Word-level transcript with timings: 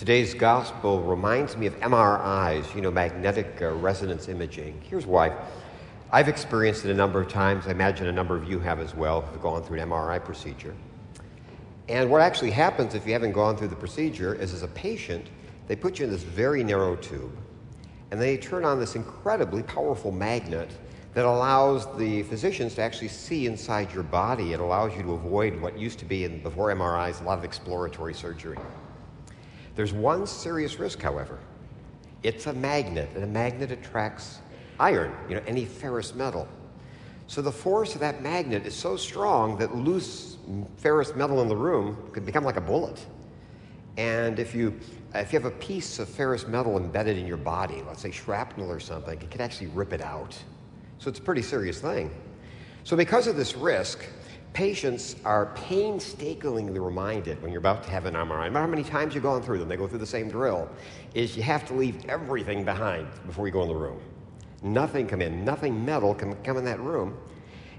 Today's 0.00 0.32
gospel 0.32 1.02
reminds 1.02 1.58
me 1.58 1.66
of 1.66 1.78
MRIs, 1.80 2.74
you 2.74 2.80
know, 2.80 2.90
magnetic 2.90 3.60
uh, 3.60 3.72
resonance 3.72 4.28
imaging. 4.28 4.80
Here's 4.88 5.04
why. 5.04 5.30
I've 6.10 6.26
experienced 6.26 6.86
it 6.86 6.90
a 6.90 6.94
number 6.94 7.20
of 7.20 7.28
times. 7.28 7.66
I 7.66 7.72
imagine 7.72 8.06
a 8.06 8.12
number 8.12 8.34
of 8.34 8.48
you 8.48 8.58
have 8.60 8.80
as 8.80 8.94
well, 8.94 9.20
who've 9.20 9.42
gone 9.42 9.62
through 9.62 9.78
an 9.78 9.90
MRI 9.90 10.24
procedure. 10.24 10.74
And 11.90 12.08
what 12.10 12.22
actually 12.22 12.50
happens 12.50 12.94
if 12.94 13.06
you 13.06 13.12
haven't 13.12 13.32
gone 13.32 13.58
through 13.58 13.68
the 13.68 13.76
procedure 13.76 14.34
is, 14.34 14.54
as 14.54 14.62
a 14.62 14.68
patient, 14.68 15.26
they 15.68 15.76
put 15.76 15.98
you 15.98 16.06
in 16.06 16.10
this 16.10 16.22
very 16.22 16.64
narrow 16.64 16.96
tube, 16.96 17.36
and 18.10 18.18
they 18.18 18.38
turn 18.38 18.64
on 18.64 18.80
this 18.80 18.96
incredibly 18.96 19.62
powerful 19.64 20.12
magnet 20.12 20.70
that 21.12 21.26
allows 21.26 21.94
the 21.98 22.22
physicians 22.22 22.74
to 22.76 22.80
actually 22.80 23.08
see 23.08 23.44
inside 23.44 23.92
your 23.92 24.04
body. 24.04 24.54
It 24.54 24.60
allows 24.60 24.96
you 24.96 25.02
to 25.02 25.12
avoid 25.12 25.60
what 25.60 25.78
used 25.78 25.98
to 25.98 26.06
be, 26.06 26.24
in, 26.24 26.42
before 26.42 26.72
MRIs, 26.72 27.20
a 27.20 27.24
lot 27.24 27.36
of 27.36 27.44
exploratory 27.44 28.14
surgery. 28.14 28.56
There's 29.80 29.94
one 29.94 30.26
serious 30.26 30.78
risk, 30.78 31.00
however. 31.00 31.38
It's 32.22 32.46
a 32.46 32.52
magnet, 32.52 33.08
and 33.14 33.24
a 33.24 33.26
magnet 33.26 33.70
attracts 33.70 34.40
iron, 34.78 35.10
you 35.26 35.36
know, 35.36 35.42
any 35.46 35.64
ferrous 35.64 36.14
metal. 36.14 36.46
So 37.28 37.40
the 37.40 37.50
force 37.50 37.94
of 37.94 38.02
that 38.02 38.22
magnet 38.22 38.66
is 38.66 38.74
so 38.74 38.94
strong 38.98 39.56
that 39.56 39.74
loose 39.74 40.36
ferrous 40.76 41.14
metal 41.14 41.40
in 41.40 41.48
the 41.48 41.56
room 41.56 41.96
could 42.12 42.26
become 42.26 42.44
like 42.44 42.58
a 42.58 42.60
bullet. 42.60 43.06
And 43.96 44.38
if 44.38 44.54
you 44.54 44.78
if 45.14 45.32
you 45.32 45.40
have 45.40 45.50
a 45.50 45.56
piece 45.56 45.98
of 45.98 46.10
ferrous 46.10 46.46
metal 46.46 46.76
embedded 46.76 47.16
in 47.16 47.26
your 47.26 47.38
body, 47.38 47.82
let's 47.86 48.02
say 48.02 48.10
shrapnel 48.10 48.70
or 48.70 48.80
something, 48.80 49.18
it 49.18 49.30
could 49.30 49.40
actually 49.40 49.68
rip 49.68 49.94
it 49.94 50.02
out. 50.02 50.36
So 50.98 51.08
it's 51.08 51.20
a 51.20 51.22
pretty 51.22 51.40
serious 51.40 51.80
thing. 51.80 52.10
So 52.84 52.98
because 52.98 53.26
of 53.26 53.34
this 53.34 53.56
risk, 53.56 54.04
patients 54.52 55.16
are 55.24 55.46
painstakingly 55.54 56.78
reminded 56.78 57.40
when 57.42 57.52
you're 57.52 57.60
about 57.60 57.84
to 57.84 57.90
have 57.90 58.06
an 58.06 58.14
MRI, 58.14 58.46
no 58.46 58.50
matter 58.50 58.60
how 58.60 58.66
many 58.66 58.82
times 58.82 59.14
you've 59.14 59.22
gone 59.22 59.42
through 59.42 59.58
them, 59.58 59.68
they 59.68 59.76
go 59.76 59.86
through 59.86 59.98
the 59.98 60.06
same 60.06 60.28
drill, 60.28 60.68
is 61.14 61.36
you 61.36 61.42
have 61.42 61.66
to 61.68 61.74
leave 61.74 62.04
everything 62.08 62.64
behind 62.64 63.08
before 63.26 63.46
you 63.46 63.52
go 63.52 63.62
in 63.62 63.68
the 63.68 63.74
room. 63.74 64.00
Nothing 64.62 65.06
come 65.06 65.22
in, 65.22 65.44
nothing 65.44 65.84
metal 65.84 66.14
can 66.14 66.34
come 66.42 66.56
in 66.56 66.64
that 66.64 66.80
room. 66.80 67.16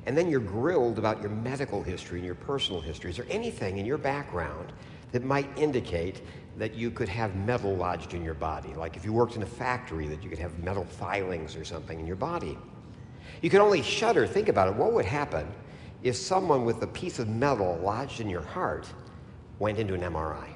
And 0.06 0.18
then 0.18 0.30
you're 0.30 0.40
grilled 0.40 0.98
about 0.98 1.22
your 1.22 1.30
medical 1.30 1.84
history 1.84 2.20
and 2.20 2.26
your 2.26 2.36
personal 2.36 2.82
history. 2.82 3.12
Is 3.12 3.18
there 3.18 3.28
anything 3.30 3.78
in 3.78 3.86
your 3.86 4.00
background 4.00 4.72
that 5.12 5.24
might 5.24 5.48
indicate 5.58 6.22
that 6.58 6.74
you 6.74 6.90
could 6.90 7.10
have 7.10 7.36
metal 7.36 7.76
lodged 7.76 8.14
in 8.14 8.24
your 8.24 8.34
body? 8.34 8.74
Like 8.74 8.96
if 8.96 9.06
you 9.06 9.14
worked 9.14 9.36
in 9.36 9.44
a 9.44 9.48
factory, 9.48 10.08
that 10.08 10.24
you 10.24 10.30
could 10.30 10.40
have 10.40 10.58
metal 10.64 10.86
filings 10.86 11.56
or 11.56 11.64
something 11.64 12.00
in 12.00 12.08
your 12.08 12.16
body. 12.16 12.58
You 13.42 13.50
can 13.50 13.62
only 13.62 13.84
shudder, 13.84 14.26
think 14.26 14.50
about 14.50 14.70
it. 14.70 14.76
What 14.76 14.94
would 14.94 15.06
happen 15.06 15.48
if 16.04 16.16
someone 16.16 16.66
with 16.66 16.82
a 16.82 16.88
piece 16.88 17.20
of 17.20 17.28
metal 17.28 17.80
lodged 17.84 18.20
in 18.22 18.30
your 18.30 18.42
heart 18.42 18.88
went 19.60 19.78
into 19.78 19.94
an 19.94 20.02
MRI? 20.02 20.50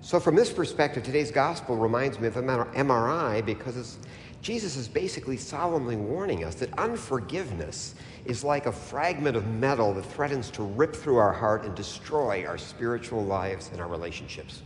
So, 0.00 0.18
from 0.20 0.36
this 0.36 0.52
perspective, 0.52 1.02
today's 1.02 1.30
gospel 1.30 1.76
reminds 1.76 2.18
me 2.18 2.28
of 2.28 2.36
an 2.36 2.46
MRI 2.46 3.44
because 3.44 3.98
Jesus 4.40 4.76
is 4.76 4.86
basically 4.86 5.36
solemnly 5.36 5.96
warning 5.96 6.44
us 6.44 6.54
that 6.56 6.76
unforgiveness 6.78 7.94
is 8.24 8.44
like 8.44 8.66
a 8.66 8.72
fragment 8.72 9.36
of 9.36 9.46
metal 9.46 9.92
that 9.94 10.04
threatens 10.04 10.50
to 10.52 10.62
rip 10.62 10.94
through 10.94 11.16
our 11.16 11.32
heart 11.32 11.64
and 11.64 11.74
destroy 11.74 12.46
our 12.46 12.58
spiritual 12.58 13.24
lives 13.24 13.70
and 13.72 13.80
our 13.80 13.88
relationships. 13.88 14.62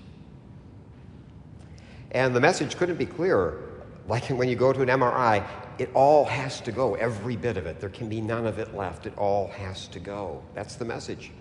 And 2.10 2.36
the 2.36 2.40
message 2.40 2.76
couldn't 2.76 2.96
be 2.96 3.06
clearer. 3.06 3.62
Like 4.06 4.24
when 4.28 4.48
you 4.48 4.56
go 4.56 4.72
to 4.72 4.82
an 4.82 4.88
MRI, 4.88 5.46
it 5.82 5.90
all 5.94 6.24
has 6.24 6.60
to 6.60 6.70
go, 6.70 6.94
every 6.94 7.36
bit 7.36 7.56
of 7.56 7.66
it. 7.66 7.80
There 7.80 7.90
can 7.90 8.08
be 8.08 8.20
none 8.20 8.46
of 8.46 8.60
it 8.60 8.74
left. 8.74 9.04
It 9.04 9.18
all 9.18 9.48
has 9.48 9.88
to 9.88 9.98
go. 9.98 10.40
That's 10.54 10.76
the 10.76 10.84
message. 10.84 11.32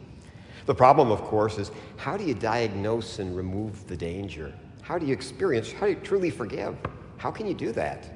The 0.66 0.74
problem, 0.74 1.12
of 1.12 1.22
course, 1.22 1.60
is 1.60 1.70
how 1.98 2.18
do 2.18 2.24
you 2.24 2.34
diagnose 2.34 3.20
and 3.20 3.38
remove 3.38 3.88
the 3.88 3.96
danger? 3.96 4.52
How 4.82 4.98
do 4.98 5.06
you 5.06 5.14
experience, 5.14 5.72
how 5.72 5.86
do 5.86 5.92
you 5.92 6.00
truly 6.00 6.32
forgive? 6.32 6.76
How 7.18 7.30
can 7.30 7.46
you 7.46 7.54
do 7.54 7.72
that? 7.74 8.10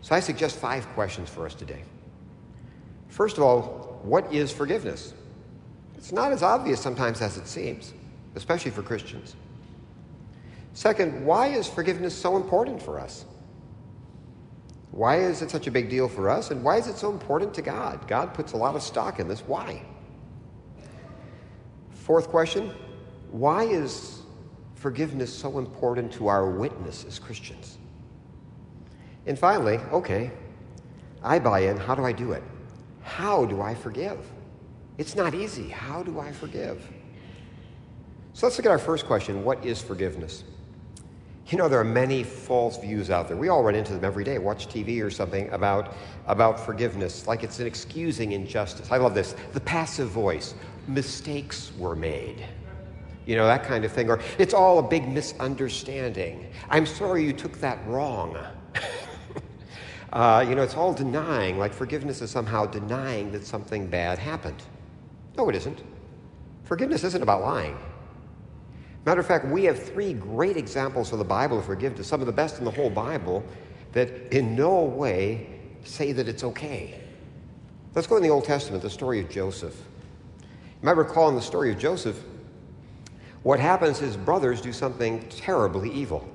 So 0.00 0.14
I 0.14 0.20
suggest 0.20 0.56
five 0.58 0.88
questions 0.94 1.28
for 1.28 1.44
us 1.44 1.54
today. 1.54 1.82
First 3.08 3.36
of 3.36 3.42
all, 3.42 4.00
what 4.02 4.32
is 4.32 4.50
forgiveness? 4.50 5.12
It's 5.98 6.12
not 6.12 6.32
as 6.32 6.42
obvious 6.42 6.80
sometimes 6.80 7.20
as 7.20 7.36
it 7.36 7.46
seems, 7.46 7.92
especially 8.34 8.70
for 8.70 8.82
Christians. 8.82 9.36
Second, 10.72 11.26
why 11.26 11.48
is 11.48 11.66
forgiveness 11.66 12.14
so 12.14 12.36
important 12.36 12.80
for 12.80 12.98
us? 12.98 13.26
Why 14.90 15.18
is 15.18 15.42
it 15.42 15.50
such 15.50 15.66
a 15.66 15.70
big 15.70 15.90
deal 15.90 16.08
for 16.08 16.30
us? 16.30 16.50
And 16.50 16.62
why 16.62 16.76
is 16.76 16.86
it 16.86 16.96
so 16.96 17.10
important 17.10 17.52
to 17.54 17.62
God? 17.62 18.06
God 18.08 18.32
puts 18.34 18.52
a 18.52 18.56
lot 18.56 18.76
of 18.76 18.82
stock 18.82 19.18
in 19.20 19.28
this. 19.28 19.40
Why? 19.40 19.82
Fourth 21.90 22.28
question 22.28 22.72
why 23.30 23.64
is 23.64 24.22
forgiveness 24.74 25.34
so 25.34 25.58
important 25.58 26.12
to 26.12 26.28
our 26.28 26.48
witness 26.48 27.04
as 27.04 27.18
Christians? 27.18 27.78
And 29.26 29.38
finally, 29.38 29.78
okay, 29.92 30.30
I 31.22 31.40
buy 31.40 31.60
in. 31.60 31.76
How 31.76 31.94
do 31.94 32.04
I 32.04 32.12
do 32.12 32.32
it? 32.32 32.44
How 33.02 33.44
do 33.44 33.60
I 33.60 33.74
forgive? 33.74 34.18
It's 34.98 35.16
not 35.16 35.34
easy. 35.34 35.68
How 35.68 36.02
do 36.02 36.20
I 36.20 36.32
forgive? 36.32 36.88
So 38.32 38.46
let's 38.46 38.56
look 38.58 38.66
at 38.66 38.70
our 38.70 38.78
first 38.78 39.06
question 39.06 39.44
What 39.44 39.64
is 39.64 39.82
forgiveness? 39.82 40.44
You 41.48 41.58
know, 41.58 41.68
there 41.68 41.78
are 41.78 41.84
many 41.84 42.24
false 42.24 42.76
views 42.76 43.08
out 43.08 43.28
there. 43.28 43.36
We 43.36 43.48
all 43.48 43.62
run 43.62 43.76
into 43.76 43.92
them 43.92 44.04
every 44.04 44.24
day. 44.24 44.38
Watch 44.38 44.66
TV 44.66 45.00
or 45.00 45.10
something 45.10 45.48
about, 45.50 45.94
about 46.26 46.58
forgiveness, 46.58 47.28
like 47.28 47.44
it's 47.44 47.60
an 47.60 47.68
excusing 47.68 48.32
injustice. 48.32 48.90
I 48.90 48.96
love 48.96 49.14
this. 49.14 49.36
The 49.52 49.60
passive 49.60 50.08
voice 50.08 50.54
mistakes 50.88 51.70
were 51.78 51.94
made. 51.94 52.44
You 53.26 53.36
know, 53.36 53.46
that 53.46 53.62
kind 53.62 53.84
of 53.84 53.92
thing. 53.92 54.10
Or 54.10 54.20
it's 54.38 54.54
all 54.54 54.80
a 54.80 54.82
big 54.82 55.08
misunderstanding. 55.08 56.46
I'm 56.68 56.84
sorry 56.84 57.24
you 57.24 57.32
took 57.32 57.58
that 57.60 57.78
wrong. 57.86 58.36
uh, 60.12 60.44
you 60.48 60.56
know, 60.56 60.62
it's 60.62 60.76
all 60.76 60.92
denying, 60.92 61.58
like 61.58 61.72
forgiveness 61.72 62.22
is 62.22 62.30
somehow 62.30 62.66
denying 62.66 63.30
that 63.30 63.46
something 63.46 63.86
bad 63.86 64.18
happened. 64.18 64.62
No, 65.36 65.48
it 65.48 65.54
isn't. 65.54 65.80
Forgiveness 66.64 67.04
isn't 67.04 67.22
about 67.22 67.42
lying. 67.42 67.76
Matter 69.06 69.20
of 69.20 69.26
fact, 69.26 69.46
we 69.46 69.62
have 69.64 69.80
three 69.80 70.12
great 70.12 70.56
examples 70.56 71.10
from 71.10 71.20
the 71.20 71.24
Bible 71.24 71.60
of 71.60 71.64
forgiveness, 71.64 72.08
some 72.08 72.20
of 72.20 72.26
the 72.26 72.32
best 72.32 72.58
in 72.58 72.64
the 72.64 72.72
whole 72.72 72.90
Bible, 72.90 73.44
that 73.92 74.10
in 74.36 74.56
no 74.56 74.82
way 74.82 75.46
say 75.84 76.10
that 76.10 76.26
it's 76.26 76.42
okay. 76.42 77.00
Let's 77.94 78.08
go 78.08 78.16
in 78.16 78.22
the 78.24 78.30
Old 78.30 78.44
Testament, 78.44 78.82
the 78.82 78.90
story 78.90 79.20
of 79.20 79.30
Joseph. 79.30 79.76
You 80.40 80.46
might 80.82 80.96
recall 80.96 81.28
in 81.28 81.36
the 81.36 81.40
story 81.40 81.70
of 81.70 81.78
Joseph, 81.78 82.20
what 83.44 83.60
happens 83.60 84.02
is 84.02 84.16
brothers 84.16 84.60
do 84.60 84.72
something 84.72 85.24
terribly 85.28 85.88
evil. 85.92 86.28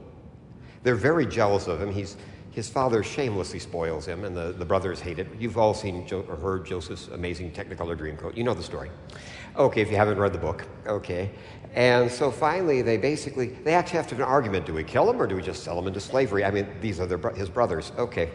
They're 0.83 0.95
very 0.95 1.25
jealous 1.25 1.67
of 1.67 1.81
him. 1.81 1.91
He's, 1.91 2.15
his 2.51 2.69
father 2.69 3.03
shamelessly 3.03 3.59
spoils 3.59 4.05
him, 4.05 4.23
and 4.23 4.35
the, 4.35 4.53
the 4.53 4.65
brothers 4.65 5.01
hate 5.01 5.19
it. 5.19 5.27
You've 5.37 5.57
all 5.57 5.73
seen 5.73 6.07
jo- 6.07 6.25
or 6.29 6.37
heard 6.37 6.65
Joseph's 6.65 7.09
amazing 7.09 7.51
Technicolor 7.51 7.97
Dreamcoat. 7.97 8.37
You 8.37 8.45
know 8.45 8.53
the 8.53 8.63
story. 8.63 8.89
Okay, 9.57 9.81
if 9.81 9.91
you 9.91 9.97
haven't 9.97 10.17
read 10.17 10.33
the 10.33 10.39
book. 10.39 10.65
Okay. 10.87 11.31
And 11.73 12.11
so 12.11 12.31
finally, 12.31 12.81
they 12.81 12.97
basically, 12.97 13.47
they 13.47 13.73
actually 13.73 13.97
have 13.97 14.07
to 14.07 14.15
have 14.15 14.23
an 14.23 14.29
argument. 14.29 14.65
Do 14.65 14.73
we 14.73 14.83
kill 14.83 15.09
him 15.09 15.21
or 15.21 15.27
do 15.27 15.35
we 15.35 15.41
just 15.41 15.63
sell 15.63 15.79
him 15.79 15.87
into 15.87 15.99
slavery? 15.99 16.43
I 16.43 16.51
mean, 16.51 16.67
these 16.81 16.99
are 16.99 17.05
their, 17.05 17.17
his 17.31 17.49
brothers. 17.49 17.91
Okay. 17.97 18.29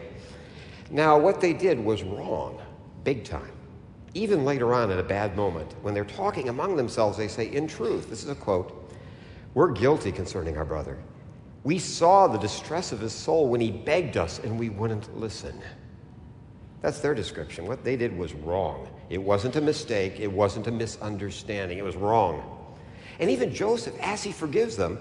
Now, 0.89 1.17
what 1.17 1.41
they 1.41 1.53
did 1.53 1.83
was 1.83 2.03
wrong, 2.03 2.61
big 3.03 3.23
time. 3.23 3.51
Even 4.13 4.45
later 4.45 4.73
on, 4.73 4.89
at 4.89 4.99
a 4.99 5.03
bad 5.03 5.35
moment, 5.35 5.75
when 5.81 5.93
they're 5.93 6.05
talking 6.05 6.49
among 6.49 6.75
themselves, 6.75 7.17
they 7.17 7.27
say, 7.27 7.51
In 7.51 7.67
truth, 7.67 8.09
this 8.09 8.23
is 8.23 8.29
a 8.29 8.35
quote, 8.35 8.91
we're 9.53 9.71
guilty 9.71 10.11
concerning 10.11 10.57
our 10.57 10.65
brother. 10.65 10.97
We 11.63 11.79
saw 11.79 12.27
the 12.27 12.37
distress 12.37 12.91
of 12.91 12.99
his 12.99 13.13
soul 13.13 13.49
when 13.49 13.59
he 13.59 13.71
begged 13.71 14.17
us 14.17 14.39
and 14.39 14.57
we 14.57 14.69
wouldn't 14.69 15.15
listen. 15.17 15.61
That's 16.81 16.99
their 16.99 17.15
description. 17.15 17.65
What 17.65 17.83
they 17.83 17.95
did 17.95 18.17
was 18.17 18.33
wrong. 18.33 18.87
It 19.09 19.17
wasn't 19.17 19.55
a 19.55 19.61
mistake, 19.61 20.19
it 20.19 20.31
wasn't 20.31 20.67
a 20.67 20.71
misunderstanding, 20.71 21.77
it 21.77 21.83
was 21.83 21.95
wrong. 21.95 22.43
And 23.19 23.29
even 23.31 23.53
Joseph, 23.53 23.95
as 23.99 24.23
he 24.23 24.31
forgives 24.31 24.75
them, 24.75 24.99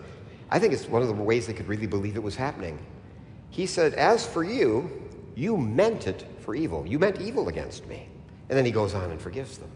I 0.50 0.58
think 0.58 0.72
it's 0.72 0.88
one 0.88 1.02
of 1.02 1.08
the 1.08 1.14
ways 1.14 1.46
they 1.46 1.52
could 1.52 1.68
really 1.68 1.86
believe 1.86 2.16
it 2.16 2.22
was 2.22 2.36
happening. 2.36 2.78
He 3.50 3.66
said, 3.66 3.94
As 3.94 4.26
for 4.26 4.44
you, 4.44 4.90
you 5.34 5.56
meant 5.56 6.06
it 6.06 6.24
for 6.40 6.54
evil. 6.54 6.86
You 6.86 6.98
meant 6.98 7.20
evil 7.20 7.48
against 7.48 7.86
me. 7.86 8.08
And 8.48 8.56
then 8.56 8.64
he 8.64 8.70
goes 8.70 8.94
on 8.94 9.10
and 9.10 9.20
forgives 9.20 9.58
them. 9.58 9.70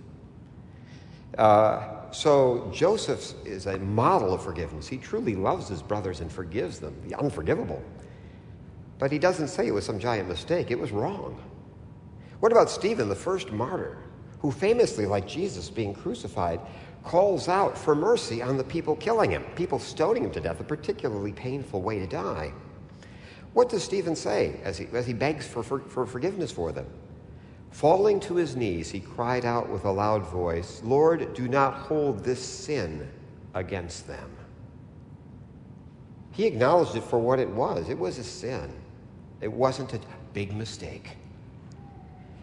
Uh, 1.37 2.11
so 2.13 2.71
Joseph 2.73 3.35
is 3.45 3.67
a 3.67 3.79
model 3.79 4.33
of 4.33 4.43
forgiveness. 4.43 4.87
He 4.87 4.97
truly 4.97 5.35
loves 5.35 5.69
his 5.69 5.83
brothers 5.83 6.21
and 6.21 6.31
forgives 6.31 6.79
them, 6.79 6.95
the 7.07 7.19
unforgivable. 7.19 7.83
But 8.99 9.13
he 9.13 9.19
doesn't 9.19 9.49
say 9.49 9.67
it 9.67 9.73
was 9.73 9.85
some 9.85 9.99
giant 9.99 10.29
mistake, 10.29 10.71
it 10.71 10.79
was 10.79 10.93
wrong. 10.93 11.41
What 12.41 12.53
about 12.53 12.71
Stephen, 12.71 13.09
the 13.09 13.15
first 13.15 13.53
martyr, 13.53 13.99
who 14.41 14.51
famously, 14.51 15.07
like 15.07 15.29
Jesus 15.29 15.69
being 15.69 15.95
crucified, 15.95 16.61
calls 17.05 17.49
out 17.49 17.77
for 17.77 17.95
mercy 17.95 18.43
on 18.43 18.57
the 18.57 18.65
people 18.65 18.97
killing 18.97 19.31
him, 19.31 19.45
people 19.55 19.79
stoning 19.79 20.25
him 20.25 20.33
to 20.33 20.41
death, 20.41 20.61
a 20.61 20.65
particularly 20.65 21.33
painful 21.33 21.83
way 21.83 21.99
to 21.99 22.07
die. 22.07 22.53
What 23.53 23.69
does 23.69 23.83
Stephen 23.83 24.17
say 24.17 24.61
as 24.63 24.79
he, 24.79 24.87
as 24.93 25.07
he 25.07 25.13
begs 25.13 25.47
for, 25.47 25.63
for, 25.63 25.81
for 25.81 26.07
forgiveness 26.07 26.51
for 26.51 26.73
them? 26.73 26.87
Falling 27.71 28.21
to 28.21 28.35
his 28.37 28.57
knees, 28.57 28.91
he 28.91 29.01
cried 29.01 29.45
out 29.45 29.69
with 29.69 29.85
a 29.85 29.91
loud 29.91 30.27
voice, 30.27 30.81
Lord, 30.85 31.35
do 31.35 31.47
not 31.49 31.75
hold 31.75 32.25
this 32.25 32.43
sin 32.43 33.09
against 33.55 34.07
them. 34.07 34.31
He 36.33 36.47
acknowledged 36.47 36.97
it 36.97 37.05
for 37.05 37.19
what 37.19 37.39
it 37.39 37.49
was. 37.49 37.89
It 37.89 37.99
was 37.99 38.19
a 38.19 38.25
sin. 38.25 38.73
It 39.41 39.53
wasn't 39.53 39.95
a 39.95 40.01
big 40.33 40.55
mistake. 40.55 41.17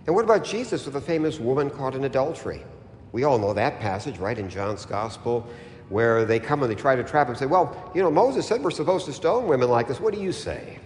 And 0.08 0.16
what 0.16 0.24
about 0.24 0.44
Jesus 0.44 0.86
with 0.86 0.94
the 0.94 1.02
famous 1.02 1.38
woman 1.38 1.70
caught 1.70 1.94
in 1.94 2.06
adultery? 2.06 2.64
We 3.12 3.26
all 3.26 3.38
know 3.38 3.54
that 3.54 3.80
passage, 3.80 4.18
right, 4.18 4.38
in 4.38 4.50
John's 4.50 4.86
Gospel, 4.86 5.46
where 5.90 6.26
they 6.26 6.40
come 6.40 6.64
and 6.64 6.72
they 6.72 6.76
try 6.76 6.96
to 6.96 7.04
trap 7.04 7.28
him 7.28 7.32
and 7.32 7.40
say, 7.40 7.46
Well, 7.46 7.92
you 7.94 8.02
know, 8.02 8.10
Moses 8.10 8.48
said 8.48 8.64
we're 8.64 8.72
supposed 8.72 9.06
to 9.06 9.14
stone 9.14 9.48
women 9.48 9.70
like 9.70 9.88
this. 9.88 10.00
What 10.00 10.14
do 10.14 10.20
you 10.20 10.32
say? 10.32 10.80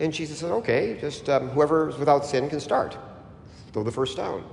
And 0.00 0.12
Jesus 0.12 0.38
said, 0.38 0.50
Okay, 0.50 0.98
just 1.00 1.28
um, 1.28 1.48
whoever 1.50 1.90
is 1.90 1.96
without 1.96 2.26
sin 2.26 2.48
can 2.48 2.60
start. 2.60 2.96
Throw 3.72 3.84
the 3.84 3.92
first 3.92 4.12
stone. 4.12 4.44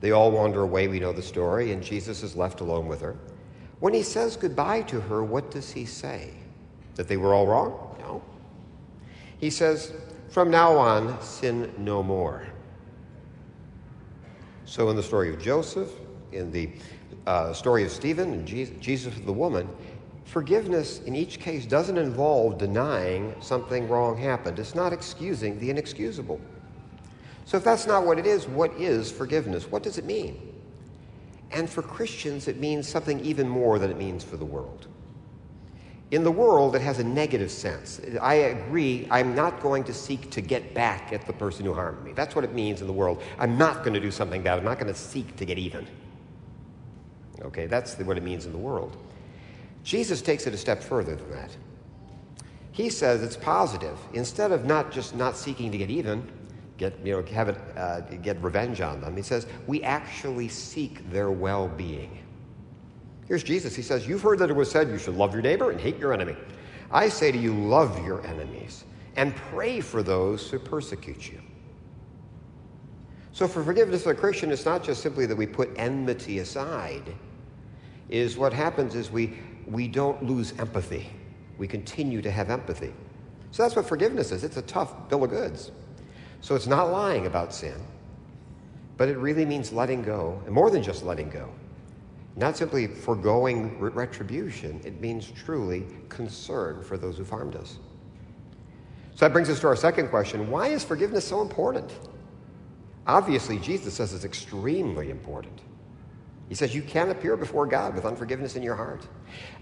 They 0.00 0.10
all 0.12 0.30
wander 0.30 0.62
away, 0.62 0.88
we 0.88 0.98
know 0.98 1.12
the 1.12 1.22
story, 1.22 1.72
and 1.72 1.82
Jesus 1.82 2.22
is 2.22 2.34
left 2.34 2.60
alone 2.60 2.88
with 2.88 3.00
her. 3.02 3.16
When 3.80 3.94
he 3.94 4.02
says 4.02 4.36
goodbye 4.36 4.82
to 4.82 5.00
her, 5.00 5.22
what 5.22 5.50
does 5.50 5.70
he 5.72 5.84
say? 5.84 6.32
That 6.94 7.06
they 7.06 7.16
were 7.16 7.34
all 7.34 7.46
wrong? 7.46 7.96
No. 8.00 8.22
He 9.38 9.50
says, 9.50 9.92
From 10.28 10.50
now 10.50 10.76
on, 10.76 11.20
sin 11.22 11.72
no 11.78 12.02
more. 12.02 12.46
So, 14.70 14.88
in 14.88 14.94
the 14.94 15.02
story 15.02 15.30
of 15.30 15.42
Joseph, 15.42 15.90
in 16.30 16.52
the 16.52 16.70
uh, 17.26 17.52
story 17.52 17.82
of 17.82 17.90
Stephen 17.90 18.32
and 18.32 18.46
Jesus, 18.46 18.72
Jesus 18.78 19.12
the 19.26 19.32
woman, 19.32 19.68
forgiveness 20.26 21.00
in 21.00 21.16
each 21.16 21.40
case 21.40 21.66
doesn't 21.66 21.98
involve 21.98 22.56
denying 22.56 23.34
something 23.40 23.88
wrong 23.88 24.16
happened. 24.16 24.60
It's 24.60 24.76
not 24.76 24.92
excusing 24.92 25.58
the 25.58 25.70
inexcusable. 25.70 26.40
So, 27.46 27.56
if 27.56 27.64
that's 27.64 27.88
not 27.88 28.06
what 28.06 28.20
it 28.20 28.26
is, 28.26 28.46
what 28.46 28.72
is 28.74 29.10
forgiveness? 29.10 29.68
What 29.68 29.82
does 29.82 29.98
it 29.98 30.04
mean? 30.04 30.40
And 31.50 31.68
for 31.68 31.82
Christians, 31.82 32.46
it 32.46 32.60
means 32.60 32.86
something 32.86 33.18
even 33.24 33.48
more 33.48 33.80
than 33.80 33.90
it 33.90 33.98
means 33.98 34.22
for 34.22 34.36
the 34.36 34.44
world. 34.44 34.86
In 36.10 36.24
the 36.24 36.30
world, 36.30 36.74
it 36.74 36.82
has 36.82 36.98
a 36.98 37.04
negative 37.04 37.50
sense. 37.50 38.00
I 38.20 38.34
agree, 38.34 39.06
I'm 39.10 39.34
not 39.34 39.60
going 39.60 39.84
to 39.84 39.94
seek 39.94 40.30
to 40.30 40.40
get 40.40 40.74
back 40.74 41.12
at 41.12 41.24
the 41.24 41.32
person 41.32 41.64
who 41.64 41.72
harmed 41.72 42.04
me. 42.04 42.12
That's 42.12 42.34
what 42.34 42.44
it 42.44 42.52
means 42.52 42.80
in 42.80 42.88
the 42.88 42.92
world. 42.92 43.22
I'm 43.38 43.56
not 43.56 43.84
going 43.84 43.94
to 43.94 44.00
do 44.00 44.10
something 44.10 44.42
bad. 44.42 44.58
I'm 44.58 44.64
not 44.64 44.80
going 44.80 44.92
to 44.92 44.98
seek 44.98 45.36
to 45.36 45.44
get 45.44 45.56
even. 45.56 45.86
Okay, 47.42 47.66
that's 47.66 47.96
what 47.98 48.16
it 48.16 48.24
means 48.24 48.44
in 48.44 48.52
the 48.52 48.58
world. 48.58 48.96
Jesus 49.84 50.20
takes 50.20 50.46
it 50.46 50.54
a 50.54 50.58
step 50.58 50.82
further 50.82 51.14
than 51.14 51.30
that. 51.30 51.56
He 52.72 52.90
says 52.90 53.22
it's 53.22 53.36
positive. 53.36 53.98
Instead 54.12 54.50
of 54.52 54.64
not 54.64 54.90
just 54.90 55.14
not 55.14 55.36
seeking 55.36 55.70
to 55.70 55.78
get 55.78 55.90
even, 55.90 56.28
get, 56.76 56.98
you 57.04 57.12
know, 57.12 57.22
have 57.32 57.48
it, 57.48 57.58
uh, 57.76 58.00
get 58.00 58.42
revenge 58.42 58.80
on 58.80 59.00
them. 59.00 59.16
He 59.16 59.22
says, 59.22 59.46
we 59.66 59.82
actually 59.82 60.48
seek 60.48 61.08
their 61.10 61.30
well 61.30 61.68
being. 61.68 62.18
Here's 63.30 63.44
Jesus. 63.44 63.76
He 63.76 63.82
says, 63.82 64.08
You've 64.08 64.22
heard 64.22 64.40
that 64.40 64.50
it 64.50 64.56
was 64.56 64.68
said 64.68 64.88
you 64.88 64.98
should 64.98 65.14
love 65.14 65.32
your 65.32 65.40
neighbor 65.40 65.70
and 65.70 65.80
hate 65.80 65.96
your 65.98 66.12
enemy. 66.12 66.34
I 66.90 67.08
say 67.08 67.30
to 67.30 67.38
you, 67.38 67.54
love 67.54 68.04
your 68.04 68.26
enemies 68.26 68.82
and 69.14 69.36
pray 69.36 69.80
for 69.80 70.02
those 70.02 70.50
who 70.50 70.58
persecute 70.58 71.30
you. 71.30 71.40
So, 73.30 73.46
for 73.46 73.62
forgiveness 73.62 74.04
of 74.04 74.08
a 74.08 74.14
Christian, 74.16 74.50
it's 74.50 74.64
not 74.64 74.82
just 74.82 75.00
simply 75.00 75.26
that 75.26 75.36
we 75.36 75.46
put 75.46 75.70
enmity 75.76 76.40
aside. 76.40 77.14
Is 78.08 78.36
what 78.36 78.52
happens 78.52 78.96
is 78.96 79.12
we 79.12 79.38
we 79.64 79.86
don't 79.86 80.20
lose 80.24 80.52
empathy. 80.58 81.08
We 81.56 81.68
continue 81.68 82.20
to 82.22 82.32
have 82.32 82.50
empathy. 82.50 82.92
So 83.52 83.62
that's 83.62 83.76
what 83.76 83.86
forgiveness 83.86 84.32
is. 84.32 84.42
It's 84.42 84.56
a 84.56 84.62
tough 84.62 85.08
bill 85.08 85.22
of 85.22 85.30
goods. 85.30 85.70
So 86.40 86.56
it's 86.56 86.66
not 86.66 86.90
lying 86.90 87.26
about 87.26 87.54
sin, 87.54 87.80
but 88.96 89.08
it 89.08 89.18
really 89.18 89.44
means 89.44 89.72
letting 89.72 90.02
go, 90.02 90.42
and 90.46 90.52
more 90.52 90.68
than 90.68 90.82
just 90.82 91.04
letting 91.04 91.30
go. 91.30 91.48
Not 92.40 92.56
simply 92.56 92.86
foregoing 92.86 93.78
retribution, 93.78 94.80
it 94.82 94.98
means 94.98 95.30
truly 95.30 95.84
concern 96.08 96.82
for 96.82 96.96
those 96.96 97.18
who've 97.18 97.28
harmed 97.28 97.54
us. 97.54 97.78
So 99.14 99.26
that 99.26 99.34
brings 99.34 99.50
us 99.50 99.60
to 99.60 99.66
our 99.66 99.76
second 99.76 100.08
question 100.08 100.50
why 100.50 100.68
is 100.68 100.82
forgiveness 100.82 101.28
so 101.28 101.42
important? 101.42 101.92
Obviously, 103.06 103.58
Jesus 103.58 103.92
says 103.92 104.14
it's 104.14 104.24
extremely 104.24 105.10
important. 105.10 105.60
He 106.48 106.54
says 106.54 106.74
you 106.74 106.80
can't 106.80 107.10
appear 107.10 107.36
before 107.36 107.66
God 107.66 107.94
with 107.94 108.06
unforgiveness 108.06 108.56
in 108.56 108.62
your 108.62 108.74
heart. 108.74 109.06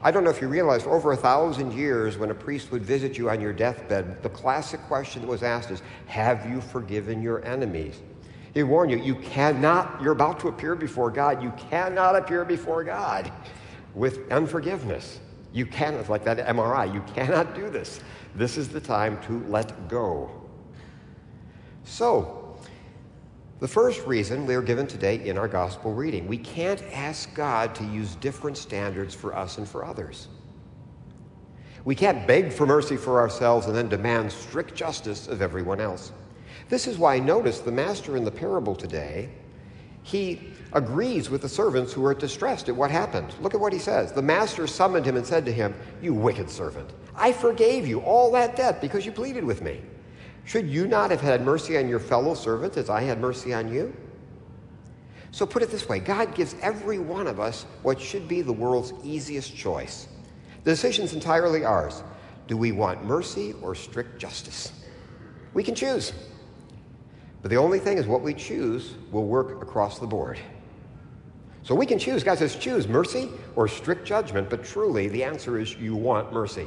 I 0.01 0.13
don't 0.13 0.23
know 0.23 0.31
if 0.31 0.41
you 0.41 0.47
realize, 0.47 0.85
for 0.85 0.91
over 0.91 1.11
a 1.11 1.17
thousand 1.17 1.73
years, 1.73 2.17
when 2.17 2.31
a 2.31 2.35
priest 2.35 2.71
would 2.71 2.83
visit 2.83 3.19
you 3.19 3.29
on 3.29 3.41
your 3.41 3.53
deathbed, 3.53 4.23
the 4.23 4.29
classic 4.29 4.81
question 4.83 5.23
that 5.23 5.29
was 5.29 5.43
asked 5.43 5.73
is, 5.73 5.83
Have 6.07 6.49
you 6.49 6.61
forgiven 6.61 7.23
your 7.23 7.45
enemies? 7.45 8.01
He 8.55 8.63
warned 8.63 8.91
you, 8.91 8.99
you 8.99 9.15
cannot, 9.17 10.01
you're 10.03 10.13
about 10.13 10.41
to 10.41 10.49
appear 10.49 10.75
before 10.75 11.11
God. 11.11 11.43
You 11.43 11.53
cannot 11.71 12.17
appear 12.17 12.45
before 12.45 12.83
God 12.85 13.31
with 13.95 14.31
unforgiveness. 14.31 15.21
You 15.53 15.67
cannot, 15.67 16.09
like 16.09 16.25
that 16.25 16.39
MRI, 16.39 16.93
you 16.93 17.03
cannot 17.15 17.55
do 17.55 17.69
this. 17.69 18.01
This 18.35 18.57
is 18.57 18.69
the 18.69 18.81
time 18.81 19.21
to 19.23 19.45
let 19.49 19.89
go. 19.89 20.31
So, 21.85 22.57
the 23.61 23.69
first 23.69 24.07
reason 24.07 24.47
we 24.47 24.55
are 24.55 24.63
given 24.63 24.87
today 24.87 25.27
in 25.27 25.37
our 25.37 25.49
gospel 25.49 25.93
reading 25.93 26.29
we 26.29 26.39
can't 26.39 26.81
ask 26.93 27.35
God 27.35 27.75
to 27.77 27.85
use 27.85 28.15
different 28.17 28.57
standards 28.57 29.15
for 29.15 29.35
us 29.35 29.59
and 29.59 29.67
for 29.67 29.85
others. 29.85 30.29
We 31.85 31.95
can't 31.95 32.27
beg 32.27 32.53
for 32.53 32.67
mercy 32.67 32.97
for 32.97 33.19
ourselves 33.19 33.67
and 33.67 33.75
then 33.75 33.89
demand 33.89 34.31
strict 34.31 34.75
justice 34.75 35.27
of 35.27 35.43
everyone 35.43 35.81
else. 35.81 36.13
This 36.69 36.87
is 36.87 36.99
why 36.99 37.19
notice 37.19 37.61
the 37.61 37.73
master 37.73 38.17
in 38.17 38.25
the 38.25 38.31
parable 38.31 38.75
today, 38.75 39.31
he 40.03 40.53
agrees 40.73 41.31
with 41.31 41.43
the 41.43 41.49
servants 41.49 41.93
who 41.93 42.05
are 42.05 42.15
distressed 42.15 42.69
at 42.69 42.77
what 42.77 42.91
happened. 42.91 43.35
Look 43.41 43.55
at 43.55 43.61
what 43.61 43.73
he 43.73 43.79
says. 43.79 44.13
The 44.13 44.23
master 44.23 44.67
summoned 44.67 45.07
him 45.07 45.17
and 45.17 45.27
said 45.27 45.45
to 45.47 45.53
him, 45.53 45.75
You 46.03 46.15
wicked 46.15 46.51
servant, 46.51 46.91
I 47.15 47.33
forgave 47.33 47.87
you 47.87 48.01
all 48.01 48.31
that 48.33 48.57
debt 48.57 48.81
because 48.81 49.05
you 49.05 49.13
pleaded 49.13 49.45
with 49.45 49.63
me. 49.63 49.83
Should 50.45 50.69
you 50.69 50.87
not 50.87 51.11
have 51.11 51.21
had 51.21 51.45
mercy 51.45 51.77
on 51.77 51.89
your 51.89 52.01
fellow 52.01 52.35
servants 52.35 52.77
as 52.77 52.89
I 52.89 53.03
had 53.03 53.21
mercy 53.21 53.53
on 53.53 53.73
you? 53.73 53.95
So 55.31 55.45
put 55.45 55.63
it 55.63 55.71
this 55.71 55.89
way 55.89 55.99
God 55.99 56.35
gives 56.35 56.57
every 56.63 56.99
one 56.99 57.27
of 57.27 57.39
us 57.39 57.67
what 57.83 58.01
should 58.01 58.29
be 58.29 58.41
the 58.41 58.53
world's 58.53 58.93
easiest 59.05 59.55
choice. 59.55 60.09
The 60.65 60.71
decision's 60.71 61.13
entirely 61.13 61.65
ours. 61.65 62.03
Do 62.47 62.57
we 62.57 62.73
want 62.73 63.05
mercy 63.05 63.55
or 63.61 63.75
strict 63.75 64.19
justice? 64.19 64.73
We 65.53 65.63
can 65.63 65.75
choose. 65.75 66.13
But 67.43 67.51
the 67.51 67.57
only 67.57 67.79
thing 67.79 67.99
is, 67.99 68.07
what 68.07 68.23
we 68.23 68.35
choose 68.35 68.95
will 69.13 69.27
work 69.27 69.63
across 69.63 69.99
the 69.99 70.07
board. 70.07 70.39
So 71.63 71.75
we 71.75 71.87
can 71.87 71.99
choose. 71.99 72.25
God 72.25 72.39
says, 72.39 72.57
choose 72.57 72.89
mercy 72.89 73.29
or 73.55 73.69
strict 73.69 74.07
judgment, 74.07 74.49
but 74.49 74.65
truly 74.65 75.09
the 75.09 75.23
answer 75.23 75.59
is 75.59 75.77
you 75.77 75.95
want 75.95 76.33
mercy. 76.33 76.67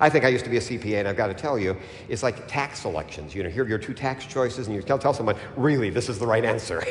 I 0.00 0.08
think 0.08 0.24
I 0.24 0.28
used 0.28 0.44
to 0.44 0.50
be 0.50 0.56
a 0.56 0.60
CPA, 0.60 1.00
and 1.00 1.08
I've 1.08 1.16
got 1.16 1.28
to 1.28 1.34
tell 1.34 1.58
you, 1.58 1.76
it's 2.08 2.22
like 2.22 2.48
tax 2.48 2.80
selections. 2.80 3.34
You 3.34 3.42
know, 3.42 3.50
here 3.50 3.64
are 3.64 3.68
your 3.68 3.78
two 3.78 3.94
tax 3.94 4.26
choices, 4.26 4.66
and 4.66 4.74
you 4.74 4.82
tell, 4.82 4.98
tell 4.98 5.14
someone, 5.14 5.36
really, 5.56 5.90
this 5.90 6.08
is 6.08 6.18
the 6.18 6.26
right 6.26 6.44
answer. 6.44 6.82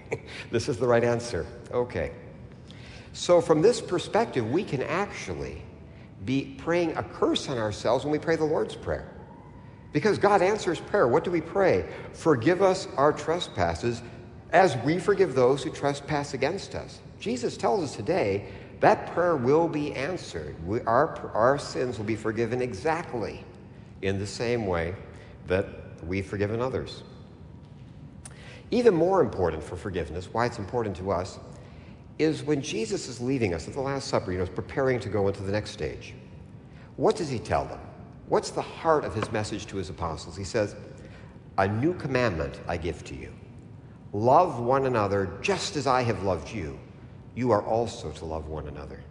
this 0.50 0.68
is 0.68 0.76
the 0.76 0.86
right 0.86 1.04
answer. 1.04 1.46
Okay. 1.70 2.12
So, 3.12 3.40
from 3.40 3.62
this 3.62 3.80
perspective, 3.80 4.50
we 4.50 4.62
can 4.62 4.82
actually 4.82 5.62
be 6.24 6.56
praying 6.58 6.96
a 6.96 7.02
curse 7.02 7.48
on 7.48 7.56
ourselves 7.56 8.04
when 8.04 8.12
we 8.12 8.18
pray 8.18 8.36
the 8.36 8.44
Lord's 8.44 8.74
Prayer. 8.74 9.15
Because 9.92 10.18
God 10.18 10.42
answers 10.42 10.80
prayer. 10.80 11.08
What 11.08 11.24
do 11.24 11.30
we 11.30 11.40
pray? 11.40 11.88
Forgive 12.12 12.62
us 12.62 12.88
our 12.96 13.12
trespasses 13.12 14.02
as 14.52 14.76
we 14.78 14.98
forgive 14.98 15.34
those 15.34 15.62
who 15.62 15.70
trespass 15.70 16.34
against 16.34 16.74
us. 16.74 17.00
Jesus 17.18 17.56
tells 17.56 17.82
us 17.82 17.96
today 17.96 18.46
that 18.80 19.12
prayer 19.12 19.36
will 19.36 19.68
be 19.68 19.94
answered. 19.94 20.54
We, 20.66 20.80
our, 20.82 21.30
our 21.34 21.58
sins 21.58 21.98
will 21.98 22.04
be 22.04 22.16
forgiven 22.16 22.60
exactly 22.60 23.42
in 24.02 24.18
the 24.18 24.26
same 24.26 24.66
way 24.66 24.94
that 25.46 25.66
we've 26.04 26.26
forgiven 26.26 26.60
others. 26.60 27.02
Even 28.70 28.94
more 28.94 29.20
important 29.20 29.62
for 29.62 29.76
forgiveness, 29.76 30.28
why 30.32 30.46
it's 30.46 30.58
important 30.58 30.96
to 30.96 31.10
us, 31.10 31.38
is 32.18 32.42
when 32.42 32.60
Jesus 32.60 33.08
is 33.08 33.20
leaving 33.20 33.54
us 33.54 33.68
at 33.68 33.74
the 33.74 33.80
Last 33.80 34.08
Supper, 34.08 34.32
you 34.32 34.38
know, 34.38 34.46
preparing 34.46 34.98
to 35.00 35.08
go 35.08 35.28
into 35.28 35.42
the 35.42 35.52
next 35.52 35.70
stage. 35.70 36.14
What 36.96 37.16
does 37.16 37.28
he 37.28 37.38
tell 37.38 37.64
them? 37.64 37.80
What's 38.28 38.50
the 38.50 38.62
heart 38.62 39.04
of 39.04 39.14
his 39.14 39.30
message 39.30 39.66
to 39.66 39.76
his 39.76 39.90
apostles? 39.90 40.36
He 40.36 40.44
says, 40.44 40.74
A 41.58 41.68
new 41.68 41.94
commandment 41.94 42.60
I 42.66 42.76
give 42.76 43.04
to 43.04 43.14
you 43.14 43.32
love 44.12 44.60
one 44.60 44.86
another 44.86 45.30
just 45.42 45.76
as 45.76 45.86
I 45.86 46.02
have 46.02 46.22
loved 46.22 46.50
you 46.50 46.78
you 47.36 47.50
are 47.50 47.62
also 47.62 48.10
to 48.10 48.24
love 48.24 48.48
one 48.48 48.66
another. 48.66 49.04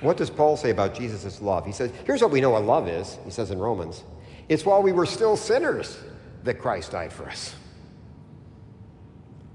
What 0.00 0.16
does 0.16 0.30
Paul 0.30 0.56
say 0.56 0.70
about 0.70 0.94
Jesus' 0.94 1.40
love? 1.40 1.66
He 1.66 1.70
says, 1.70 1.92
here's 2.06 2.22
what 2.22 2.32
we 2.32 2.40
know 2.40 2.50
what 2.50 2.64
love 2.64 2.88
is, 2.88 3.18
he 3.24 3.30
says 3.30 3.52
in 3.52 3.58
Romans. 3.58 4.02
It's 4.48 4.64
while 4.64 4.82
we 4.82 4.90
were 4.90 5.06
still 5.06 5.36
sinners 5.36 5.98
that 6.42 6.54
Christ 6.54 6.92
died 6.92 7.12
for 7.12 7.28
us. 7.28 7.54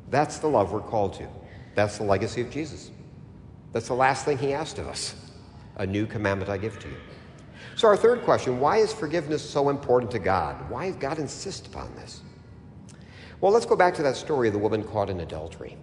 That's 0.10 0.38
the 0.38 0.48
love 0.48 0.72
we're 0.72 0.80
called 0.80 1.16
to. 1.16 1.28
That's 1.76 1.98
the 1.98 2.04
legacy 2.04 2.42
of 2.42 2.52
Jesus. 2.52 2.92
That's 3.74 3.88
the 3.88 3.96
last 3.96 4.24
thing 4.24 4.38
he 4.38 4.54
asked 4.54 4.78
of 4.78 4.88
us. 4.88 5.16
A 5.78 5.86
new 5.86 6.06
commandment 6.06 6.50
I 6.50 6.58
give 6.58 6.80
to 6.80 6.88
you. 6.88 6.96
So, 7.78 7.88
our 7.88 7.96
third 7.96 8.24
question 8.24 8.60
why 8.60 8.78
is 8.78 8.92
forgiveness 8.92 9.48
so 9.48 9.70
important 9.70 10.12
to 10.14 10.20
God? 10.20 10.68
Why 10.68 10.88
does 10.88 10.96
God 10.96 11.20
insist 11.20 11.68
upon 11.68 11.94
this? 11.96 12.22
Well, 13.40 13.52
let's 13.52 13.68
go 13.68 13.76
back 13.76 13.94
to 13.96 14.04
that 14.04 14.16
story 14.16 14.48
of 14.48 14.56
the 14.56 14.60
woman 14.60 14.84
caught 14.84 15.12
in 15.12 15.20
adultery. 15.20 15.78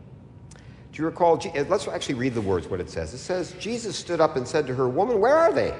Do 0.90 1.02
you 1.02 1.04
recall? 1.04 1.40
Uh, 1.40 1.64
let's 1.68 1.86
actually 1.86 2.16
read 2.16 2.34
the 2.34 2.40
words, 2.40 2.66
what 2.66 2.80
it 2.80 2.90
says. 2.90 3.14
It 3.14 3.18
says, 3.18 3.54
Jesus 3.60 3.96
stood 3.96 4.20
up 4.20 4.34
and 4.34 4.46
said 4.46 4.66
to 4.66 4.74
her, 4.74 4.88
Woman, 4.88 5.20
where 5.20 5.36
are 5.36 5.52
they? 5.52 5.72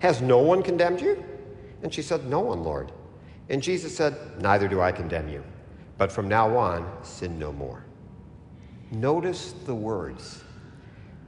Has 0.00 0.20
no 0.20 0.40
one 0.40 0.62
condemned 0.62 1.00
you? 1.00 1.24
And 1.82 1.92
she 1.92 2.02
said, 2.02 2.26
No 2.26 2.40
one, 2.40 2.62
Lord. 2.62 2.92
And 3.48 3.62
Jesus 3.62 3.96
said, 3.96 4.14
Neither 4.42 4.68
do 4.68 4.82
I 4.82 4.92
condemn 4.92 5.26
you, 5.26 5.42
but 5.96 6.12
from 6.12 6.28
now 6.28 6.54
on, 6.54 6.86
sin 7.02 7.38
no 7.38 7.50
more. 7.50 7.82
Notice 8.90 9.54
the 9.64 9.74
words. 9.74 10.44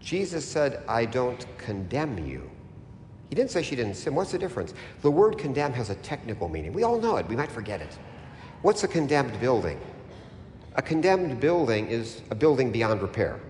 Jesus 0.00 0.44
said, 0.44 0.85
I 0.87 1.06
don't 1.06 1.47
condemn 1.56 2.26
you. 2.26 2.50
He 3.28 3.35
didn't 3.35 3.50
say 3.50 3.62
she 3.62 3.76
didn't 3.76 3.94
sin. 3.94 4.14
What's 4.14 4.32
the 4.32 4.38
difference? 4.38 4.75
The 5.02 5.11
word 5.11 5.38
condemn 5.38 5.73
has 5.75 5.90
a 5.90 5.94
technical 5.97 6.49
meaning. 6.49 6.73
We 6.73 6.82
all 6.82 6.99
know 6.99 7.16
it, 7.16 7.28
we 7.28 7.37
might 7.37 7.52
forget 7.52 7.80
it. 7.80 7.99
What's 8.62 8.82
a 8.85 8.88
condemned 8.88 9.38
building? 9.40 9.78
A 10.75 10.82
condemned 10.82 11.40
building 11.40 11.88
is 11.88 12.23
a 12.30 12.35
building 12.35 12.70
beyond 12.70 13.02
repair. 13.02 13.40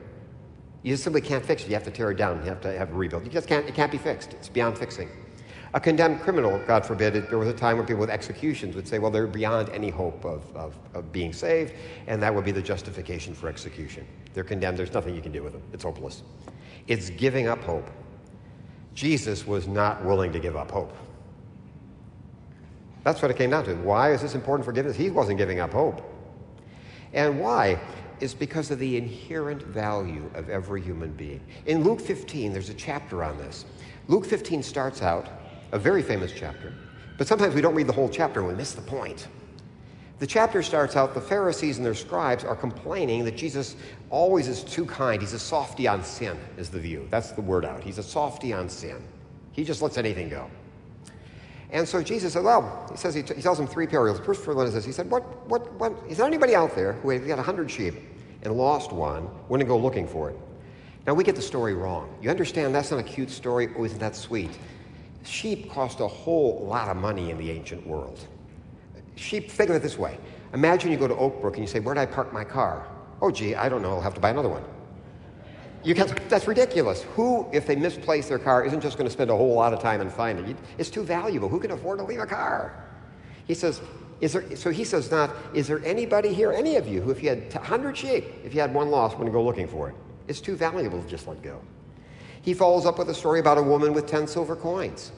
You 0.82 0.96
simply 0.96 1.20
can't 1.20 1.44
fix 1.44 1.62
it. 1.62 1.68
You 1.68 1.74
have 1.74 1.84
to 1.84 1.90
tear 1.90 2.10
it 2.10 2.16
down. 2.16 2.38
You 2.38 2.48
have 2.48 2.60
to 2.62 2.78
have 2.78 2.90
it 2.90 2.94
rebuilt. 2.94 3.24
You 3.24 3.30
just 3.30 3.48
can't, 3.48 3.66
it 3.66 3.74
can't 3.74 3.90
be 3.92 3.98
fixed. 3.98 4.32
It's 4.34 4.48
beyond 4.48 4.78
fixing. 4.78 5.08
A 5.74 5.80
condemned 5.80 6.20
criminal, 6.20 6.58
God 6.66 6.86
forbid, 6.86 7.12
there 7.28 7.36
was 7.36 7.48
a 7.48 7.52
time 7.52 7.76
when 7.76 7.84
people 7.84 8.00
with 8.00 8.08
executions 8.08 8.74
would 8.74 8.88
say, 8.88 8.98
well, 8.98 9.10
they're 9.10 9.26
beyond 9.26 9.68
any 9.68 9.90
hope 9.90 10.24
of, 10.24 10.44
of, 10.56 10.78
of 10.94 11.12
being 11.12 11.32
saved, 11.32 11.74
and 12.06 12.22
that 12.22 12.34
would 12.34 12.44
be 12.44 12.52
the 12.52 12.62
justification 12.62 13.34
for 13.34 13.48
execution. 13.48 14.06
They're 14.32 14.44
condemned. 14.44 14.78
There's 14.78 14.94
nothing 14.94 15.14
you 15.14 15.20
can 15.20 15.32
do 15.32 15.42
with 15.42 15.52
them. 15.52 15.62
It's 15.74 15.84
hopeless. 15.84 16.22
It's 16.86 17.10
giving 17.10 17.48
up 17.48 17.62
hope. 17.64 17.90
Jesus 18.98 19.46
was 19.46 19.68
not 19.68 20.04
willing 20.04 20.32
to 20.32 20.40
give 20.40 20.56
up 20.56 20.72
hope. 20.72 20.92
That's 23.04 23.22
what 23.22 23.30
it 23.30 23.36
came 23.36 23.50
down 23.50 23.64
to. 23.66 23.74
Why 23.76 24.10
is 24.10 24.20
this 24.20 24.34
important 24.34 24.64
forgiveness? 24.64 24.96
He 24.96 25.08
wasn't 25.08 25.38
giving 25.38 25.60
up 25.60 25.70
hope. 25.70 26.02
And 27.12 27.38
why? 27.38 27.78
Is 28.18 28.34
because 28.34 28.72
of 28.72 28.80
the 28.80 28.96
inherent 28.96 29.62
value 29.62 30.28
of 30.34 30.50
every 30.50 30.82
human 30.82 31.12
being. 31.12 31.40
In 31.66 31.84
Luke 31.84 32.00
15, 32.00 32.52
there's 32.52 32.70
a 32.70 32.74
chapter 32.74 33.22
on 33.22 33.38
this. 33.38 33.66
Luke 34.08 34.26
15 34.26 34.64
starts 34.64 35.00
out, 35.00 35.28
a 35.70 35.78
very 35.78 36.02
famous 36.02 36.32
chapter, 36.36 36.74
but 37.18 37.28
sometimes 37.28 37.54
we 37.54 37.60
don't 37.60 37.76
read 37.76 37.86
the 37.86 37.92
whole 37.92 38.08
chapter 38.08 38.40
and 38.40 38.48
we 38.48 38.56
miss 38.56 38.72
the 38.72 38.82
point. 38.82 39.28
The 40.18 40.26
chapter 40.26 40.62
starts 40.62 40.96
out 40.96 41.14
the 41.14 41.20
Pharisees 41.20 41.76
and 41.76 41.86
their 41.86 41.94
scribes 41.94 42.42
are 42.42 42.56
complaining 42.56 43.24
that 43.24 43.36
Jesus 43.36 43.76
always 44.10 44.48
is 44.48 44.64
too 44.64 44.84
kind. 44.84 45.22
He's 45.22 45.32
a 45.32 45.38
softy 45.38 45.86
on 45.86 46.02
sin, 46.02 46.36
is 46.56 46.70
the 46.70 46.80
view. 46.80 47.06
That's 47.10 47.30
the 47.30 47.40
word 47.40 47.64
out. 47.64 47.82
He's 47.82 47.98
a 47.98 48.02
softy 48.02 48.52
on 48.52 48.68
sin. 48.68 49.00
He 49.52 49.62
just 49.62 49.80
lets 49.80 49.96
anything 49.96 50.28
go. 50.28 50.50
And 51.70 51.86
so 51.86 52.02
Jesus 52.02 52.32
said, 52.32 52.42
well, 52.42 52.88
he 52.90 52.96
says, 52.96 53.14
he, 53.14 53.22
t- 53.22 53.34
he 53.34 53.42
tells 53.42 53.58
them 53.58 53.66
three 53.66 53.86
parables. 53.86 54.18
First 54.24 54.46
one 54.46 54.66
is 54.66 54.74
this. 54.74 54.84
He 54.84 54.92
said, 54.92 55.10
what, 55.10 55.22
what, 55.46 55.72
what, 55.74 55.92
is 56.08 56.16
there 56.16 56.26
anybody 56.26 56.54
out 56.54 56.74
there 56.74 56.94
who 56.94 57.10
had 57.10 57.26
100 57.28 57.70
sheep 57.70 57.94
and 58.42 58.54
lost 58.54 58.92
one, 58.92 59.28
wouldn't 59.48 59.68
go 59.68 59.78
looking 59.78 60.08
for 60.08 60.30
it? 60.30 60.38
Now, 61.06 61.14
we 61.14 61.24
get 61.24 61.36
the 61.36 61.42
story 61.42 61.74
wrong. 61.74 62.12
You 62.20 62.30
understand 62.30 62.74
that's 62.74 62.90
not 62.90 63.00
a 63.00 63.04
cute 63.04 63.30
story. 63.30 63.68
Oh, 63.76 63.84
isn't 63.84 63.98
that 63.98 64.16
sweet? 64.16 64.50
Sheep 65.24 65.70
cost 65.70 66.00
a 66.00 66.08
whole 66.08 66.66
lot 66.66 66.88
of 66.88 66.96
money 66.96 67.30
in 67.30 67.38
the 67.38 67.50
ancient 67.50 67.86
world. 67.86 68.26
Sheep, 69.18 69.50
think 69.50 69.68
of 69.68 69.76
it 69.76 69.82
this 69.82 69.98
way. 69.98 70.16
Imagine 70.54 70.92
you 70.92 70.96
go 70.96 71.08
to 71.08 71.16
Oak 71.16 71.40
Brook 71.40 71.54
and 71.54 71.64
you 71.64 71.68
say, 71.68 71.80
where 71.80 71.94
did 71.94 72.00
I 72.00 72.06
park 72.06 72.32
my 72.32 72.44
car? 72.44 72.86
Oh, 73.20 73.30
gee, 73.30 73.54
I 73.54 73.68
don't 73.68 73.82
know. 73.82 73.90
I'll 73.90 74.00
have 74.00 74.14
to 74.14 74.20
buy 74.20 74.30
another 74.30 74.48
one. 74.48 74.62
You 75.84 75.94
can't. 75.94 76.28
that's 76.28 76.46
ridiculous. 76.46 77.02
Who, 77.14 77.48
if 77.52 77.66
they 77.66 77.76
misplace 77.76 78.28
their 78.28 78.38
car, 78.38 78.64
isn't 78.64 78.80
just 78.80 78.96
going 78.96 79.06
to 79.06 79.12
spend 79.12 79.30
a 79.30 79.36
whole 79.36 79.54
lot 79.54 79.72
of 79.72 79.80
time 79.80 80.00
and 80.00 80.12
find 80.12 80.38
it? 80.38 80.56
It's 80.76 80.90
too 80.90 81.02
valuable. 81.02 81.48
Who 81.48 81.58
can 81.58 81.72
afford 81.72 81.98
to 81.98 82.04
leave 82.04 82.20
a 82.20 82.26
car? 82.26 82.84
He 83.46 83.54
says, 83.54 83.80
is 84.20 84.32
there, 84.32 84.56
so 84.56 84.70
he 84.70 84.84
says 84.84 85.10
not, 85.10 85.30
is 85.54 85.66
there 85.66 85.84
anybody 85.84 86.32
here, 86.32 86.52
any 86.52 86.76
of 86.76 86.88
you, 86.88 87.00
who 87.00 87.10
if 87.10 87.22
you 87.22 87.28
had 87.28 87.52
100 87.52 87.96
sheep, 87.96 88.24
if 88.44 88.54
you 88.54 88.60
had 88.60 88.72
one 88.72 88.90
lost, 88.90 89.16
wouldn't 89.16 89.32
go 89.32 89.42
looking 89.42 89.68
for 89.68 89.88
it? 89.88 89.94
It's 90.26 90.40
too 90.40 90.56
valuable 90.56 91.02
to 91.02 91.08
just 91.08 91.26
let 91.26 91.42
go. 91.42 91.60
He 92.42 92.54
follows 92.54 92.86
up 92.86 92.98
with 92.98 93.08
a 93.10 93.14
story 93.14 93.40
about 93.40 93.58
a 93.58 93.62
woman 93.62 93.92
with 93.92 94.06
10 94.06 94.26
silver 94.26 94.56
coins. 94.56 95.12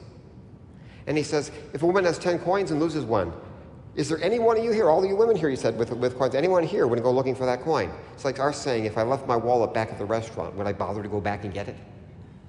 And 1.07 1.17
he 1.17 1.23
says, 1.23 1.51
if 1.73 1.83
a 1.83 1.85
woman 1.85 2.05
has 2.05 2.19
10 2.19 2.39
coins 2.39 2.71
and 2.71 2.79
loses 2.79 3.05
one, 3.05 3.33
is 3.95 4.07
there 4.07 4.21
any 4.23 4.39
one 4.39 4.57
of 4.57 4.63
you 4.63 4.71
here, 4.71 4.89
all 4.89 5.03
of 5.03 5.09
you 5.09 5.15
women 5.17 5.35
here, 5.35 5.49
he 5.49 5.55
said, 5.55 5.77
with, 5.77 5.91
with 5.91 6.17
coins, 6.17 6.33
anyone 6.33 6.63
here 6.63 6.87
would 6.87 7.03
go 7.03 7.11
looking 7.11 7.35
for 7.35 7.45
that 7.45 7.61
coin? 7.61 7.91
It's 8.13 8.23
like 8.23 8.39
our 8.39 8.53
saying, 8.53 8.85
if 8.85 8.97
I 8.97 9.03
left 9.03 9.27
my 9.27 9.35
wallet 9.35 9.73
back 9.73 9.89
at 9.91 9.97
the 9.97 10.05
restaurant, 10.05 10.55
would 10.55 10.65
I 10.65 10.71
bother 10.71 11.03
to 11.03 11.09
go 11.09 11.19
back 11.19 11.43
and 11.43 11.53
get 11.53 11.67
it? 11.67 11.75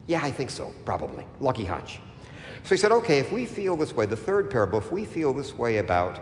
Yeah, 0.07 0.21
I 0.23 0.31
think 0.31 0.51
so, 0.51 0.73
probably. 0.85 1.27
Lucky 1.41 1.65
hunch. 1.65 1.99
So 2.63 2.71
he 2.71 2.77
said, 2.77 2.93
okay, 2.93 3.19
if 3.19 3.33
we 3.33 3.45
feel 3.45 3.77
this 3.77 3.93
way, 3.93 4.07
the 4.07 4.17
third 4.17 4.51
parable, 4.51 4.79
if 4.79 4.93
we 4.93 5.05
feel 5.05 5.33
this 5.33 5.57
way 5.59 5.79
about, 5.79 6.21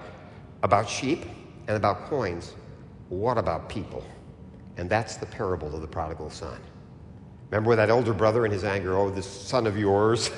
about 0.62 0.88
sheep 0.88 1.26
and 1.68 1.76
about 1.76 2.06
coins, 2.06 2.54
what 3.10 3.36
about 3.36 3.68
people? 3.68 4.02
And 4.78 4.88
that's 4.88 5.16
the 5.16 5.26
parable 5.26 5.74
of 5.74 5.82
the 5.82 5.86
prodigal 5.86 6.30
son. 6.30 6.58
Remember 7.50 7.76
that 7.76 7.90
elder 7.90 8.14
brother 8.14 8.46
in 8.46 8.52
his 8.52 8.64
anger, 8.64 8.96
oh, 8.96 9.10
this 9.10 9.26
son 9.26 9.66
of 9.66 9.76
yours? 9.76 10.30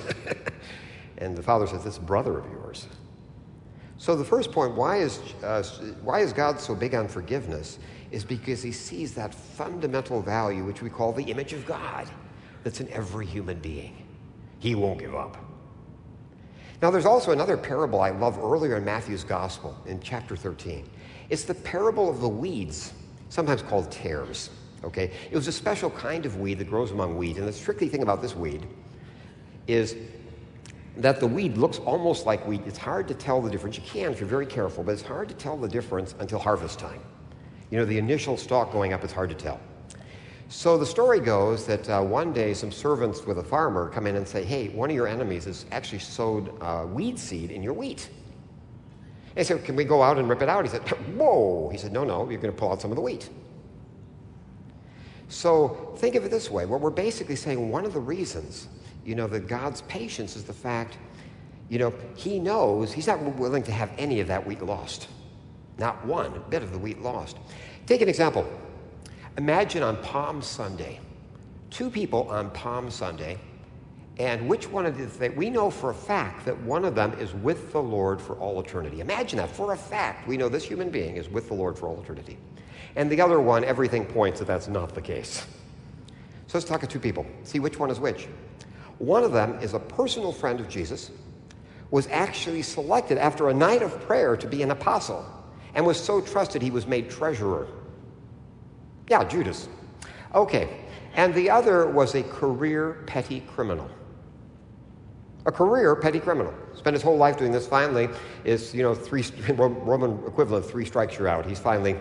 and 1.19 1.37
the 1.37 1.43
father 1.43 1.69
says, 1.69 1.85
this 1.85 1.99
brother 1.99 2.39
of 2.39 2.51
yours. 2.51 2.89
So 4.03 4.17
the 4.17 4.25
first 4.25 4.51
point, 4.51 4.75
why 4.75 4.97
is, 4.97 5.21
uh, 5.45 5.63
why 6.03 6.23
is 6.23 6.33
God 6.33 6.59
so 6.59 6.75
big 6.75 6.93
on 6.93 7.07
forgiveness, 7.07 7.79
is 8.11 8.25
because 8.25 8.61
he 8.61 8.73
sees 8.73 9.15
that 9.15 9.33
fundamental 9.33 10.21
value, 10.21 10.65
which 10.65 10.83
we 10.83 10.91
call 10.91 11.13
the 11.13 11.23
image 11.23 11.53
of 11.53 11.65
God, 11.65 12.09
that's 12.65 12.81
in 12.81 12.89
every 12.89 13.27
human 13.27 13.61
being. 13.61 14.05
He 14.59 14.75
won't 14.75 14.99
give 14.99 15.15
up. 15.15 15.37
Now, 16.83 16.91
there's 16.91 17.07
also 17.07 17.31
another 17.31 17.57
parable 17.57 18.01
I 18.01 18.11
love 18.11 18.41
earlier 18.43 18.77
in 18.77 18.85
Matthew's 18.85 19.23
Gospel, 19.23 19.81
in 19.87 20.01
chapter 20.01 20.35
13. 20.35 20.85
It's 21.31 21.45
the 21.45 21.55
parable 21.55 22.11
of 22.11 22.21
the 22.21 22.29
weeds, 22.29 22.95
sometimes 23.29 23.63
called 23.63 23.93
tares. 23.93 24.51
Okay? 24.83 25.13
It 25.31 25.37
was 25.37 25.47
a 25.47 25.53
special 25.53 25.91
kind 25.91 26.27
of 26.27 26.41
weed 26.41 26.59
that 26.59 26.69
grows 26.69 26.91
among 26.91 27.17
wheat, 27.17 27.37
and 27.37 27.47
the 27.47 27.53
tricky 27.53 27.87
thing 27.87 28.03
about 28.03 28.21
this 28.21 28.35
weed 28.35 28.67
is 29.69 29.95
that 30.97 31.21
the 31.21 31.27
weed 31.27 31.57
looks 31.57 31.79
almost 31.79 32.27
like 32.27 32.47
wheat. 32.47 32.63
It's 32.67 32.79
hard 32.79 33.09
to 33.09 33.15
tell 33.15 33.41
the 33.41 33.51
difference. 33.51 33.77
You 33.77 33.83
can 33.85 34.13
if 34.13 34.21
you're 34.21 34.29
very 34.29 34.47
careful, 34.47 34.85
but 34.85 34.93
it's 34.93 35.03
hard 35.03 35.29
to 35.29 35.35
tell 35.35 35.57
the 35.57 35.69
difference 35.69 36.15
until 36.19 36.39
harvest 36.39 36.79
time. 36.79 37.01
You 37.71 37.79
know, 37.79 37.85
the 37.85 37.97
initial 37.97 38.37
stalk 38.37 38.73
going 38.73 38.93
up 38.93 39.03
is 39.03 39.13
hard 39.13 39.31
to 39.31 39.37
tell. 39.37 39.59
So 40.49 40.77
the 40.77 40.85
story 40.85 41.19
goes 41.19 41.65
that 41.65 41.89
uh, 41.89 42.03
one 42.03 42.35
day 42.35 42.53
some 42.53 42.71
servants 42.71 43.25
with 43.25 43.39
a 43.39 43.43
farmer 43.43 43.89
come 43.89 44.07
in 44.07 44.17
and 44.17 44.29
say, 44.29 44.45
Hey, 44.45 44.69
one 44.69 44.91
of 44.91 44.97
your 44.97 45.09
enemies 45.09 45.47
has 45.47 45.65
actually 45.73 46.01
sowed 46.01 46.53
uh, 46.61 46.87
weed 46.87 47.19
seed 47.19 47.51
in 47.51 47.63
your 47.63 47.73
wheat. 47.73 48.11
And 49.31 49.39
he 49.39 49.45
said, 49.45 49.65
Can 49.65 49.77
we 49.77 49.85
go 49.85 50.03
out 50.03 50.19
and 50.19 50.29
rip 50.29 50.43
it 50.43 50.51
out? 50.51 50.67
He 50.67 50.71
said, 50.71 50.83
Whoa. 51.17 51.71
He 51.71 51.79
said, 51.79 51.91
No, 51.91 52.05
no, 52.05 52.29
you're 52.29 52.39
going 52.39 52.53
to 52.53 52.59
pull 52.59 52.71
out 52.71 52.83
some 52.83 52.91
of 52.91 52.97
the 52.97 53.03
wheat. 53.03 53.31
So 55.29 55.95
think 55.97 56.15
of 56.15 56.27
it 56.27 56.31
this 56.31 56.51
way 56.51 56.67
what 56.67 56.83
we're 56.83 56.91
basically 56.91 57.37
saying, 57.37 57.71
one 57.71 57.87
of 57.87 57.95
the 57.95 58.01
reasons 58.01 58.69
you 59.05 59.15
know, 59.15 59.27
that 59.27 59.47
God's 59.47 59.83
patience 59.83 60.37
is 60.37 60.45
the 60.45 60.53
fact, 60.53 60.99
you 61.69 61.79
know, 61.79 61.93
He 62.15 62.39
knows 62.39 62.93
He's 62.93 63.07
not 63.07 63.21
willing 63.37 63.63
to 63.65 63.73
have 63.73 63.91
any 63.99 64.21
of 64.21 64.29
that 64.29 64.47
wheat 64.47 64.63
lost. 64.63 65.09
Not 65.79 66.05
one 66.07 66.43
bit 66.51 66.63
of 66.63 66.73
the 66.73 66.79
wheat 66.79 67.01
lost. 67.01 67.39
Take 67.87 68.03
an 68.03 68.09
example. 68.09 68.47
Imagine 69.39 69.83
on 69.83 69.97
Palm 70.03 70.43
Sunday, 70.43 71.01
two 71.71 71.89
people 71.89 72.29
on 72.29 72.51
Palm 72.51 72.91
Sunday, 72.91 73.39
and 74.19 74.47
which 74.49 74.69
one 74.69 74.85
of 74.85 75.19
them, 75.19 75.35
we 75.37 75.49
know 75.49 75.71
for 75.71 75.91
a 75.91 75.95
fact 75.95 76.45
that 76.45 76.61
one 76.63 76.85
of 76.85 76.95
them 76.95 77.13
is 77.19 77.33
with 77.33 77.73
the 77.73 77.83
Lord 77.83 78.21
for 78.21 78.37
all 78.37 78.61
eternity. 78.61 79.01
Imagine 79.01 79.39
that. 79.39 79.51
For 79.51 79.73
a 79.73 79.77
fact, 79.77 80.29
we 80.29 80.37
know 80.37 80.51
this 80.51 80.65
human 80.65 80.91
being 80.91 81.17
is 81.17 81.31
with 81.31 81.49
the 81.49 81.55
Lord 81.55 81.79
for 81.79 81.89
all 81.89 82.01
eternity. 82.01 82.37
And 82.95 83.11
the 83.11 83.21
other 83.23 83.41
one, 83.41 83.65
everything 83.65 84.05
points 84.05 84.39
that 84.39 84.45
that's 84.45 84.69
not 84.69 84.95
the 84.95 85.01
case. 85.01 85.47
So 86.47 86.59
let's 86.59 86.67
talk 86.69 86.83
to 86.83 86.87
two 86.87 87.01
people, 87.01 87.25
see 87.45 87.59
which 87.59 87.79
one 87.79 87.91
is 87.91 87.99
which. 87.99 88.29
One 89.03 89.25
of 89.25 89.33
them 89.33 89.59
is 89.61 89.75
a 89.75 89.81
personal 89.81 90.31
friend 90.31 90.61
of 90.61 90.69
Jesus, 90.69 91.11
was 91.91 92.07
actually 92.07 92.63
selected 92.63 93.19
after 93.19 93.49
a 93.49 93.55
night 93.55 93.83
of 93.83 94.01
prayer 94.03 94.37
to 94.37 94.47
be 94.47 94.63
an 94.63 94.71
apostle, 94.71 95.27
and 95.75 95.85
was 95.85 95.99
so 95.99 96.21
trusted 96.21 96.63
he 96.63 96.71
was 96.71 96.87
made 96.87 97.11
treasurer. 97.11 97.67
Yeah, 99.09 99.25
Judas. 99.25 99.69
Okay. 100.37 100.85
And 101.15 101.35
the 101.35 101.51
other 101.51 101.89
was 101.89 102.15
a 102.15 102.23
career 102.23 103.03
petty 103.09 103.41
criminal. 103.41 103.91
A 105.47 105.51
career 105.51 105.97
petty 105.97 106.21
criminal. 106.21 106.55
Spent 106.73 106.95
his 106.95 107.03
whole 107.03 107.17
life 107.17 107.37
doing 107.37 107.51
this. 107.51 107.67
Finally, 107.67 108.09
is 108.45 108.73
you 108.73 108.85
know 108.85 108.95
three 108.95 109.25
Roman 109.49 110.13
equivalent 110.29 110.65
three 110.65 110.85
strikes 110.85 111.19
you're 111.19 111.27
out. 111.27 111.45
He's 111.45 111.59
finally, 111.59 111.97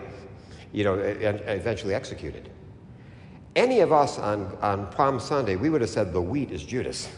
you 0.72 0.84
know, 0.84 0.94
eventually 0.94 1.94
executed. 1.94 2.48
Any 3.54 3.80
of 3.80 3.92
us 3.92 4.18
on, 4.18 4.56
on 4.62 4.86
Palm 4.92 5.20
Sunday, 5.20 5.56
we 5.56 5.68
would 5.68 5.82
have 5.82 5.90
said 5.90 6.12
the 6.12 6.22
wheat 6.22 6.50
is 6.50 6.62
Judas, 6.62 7.08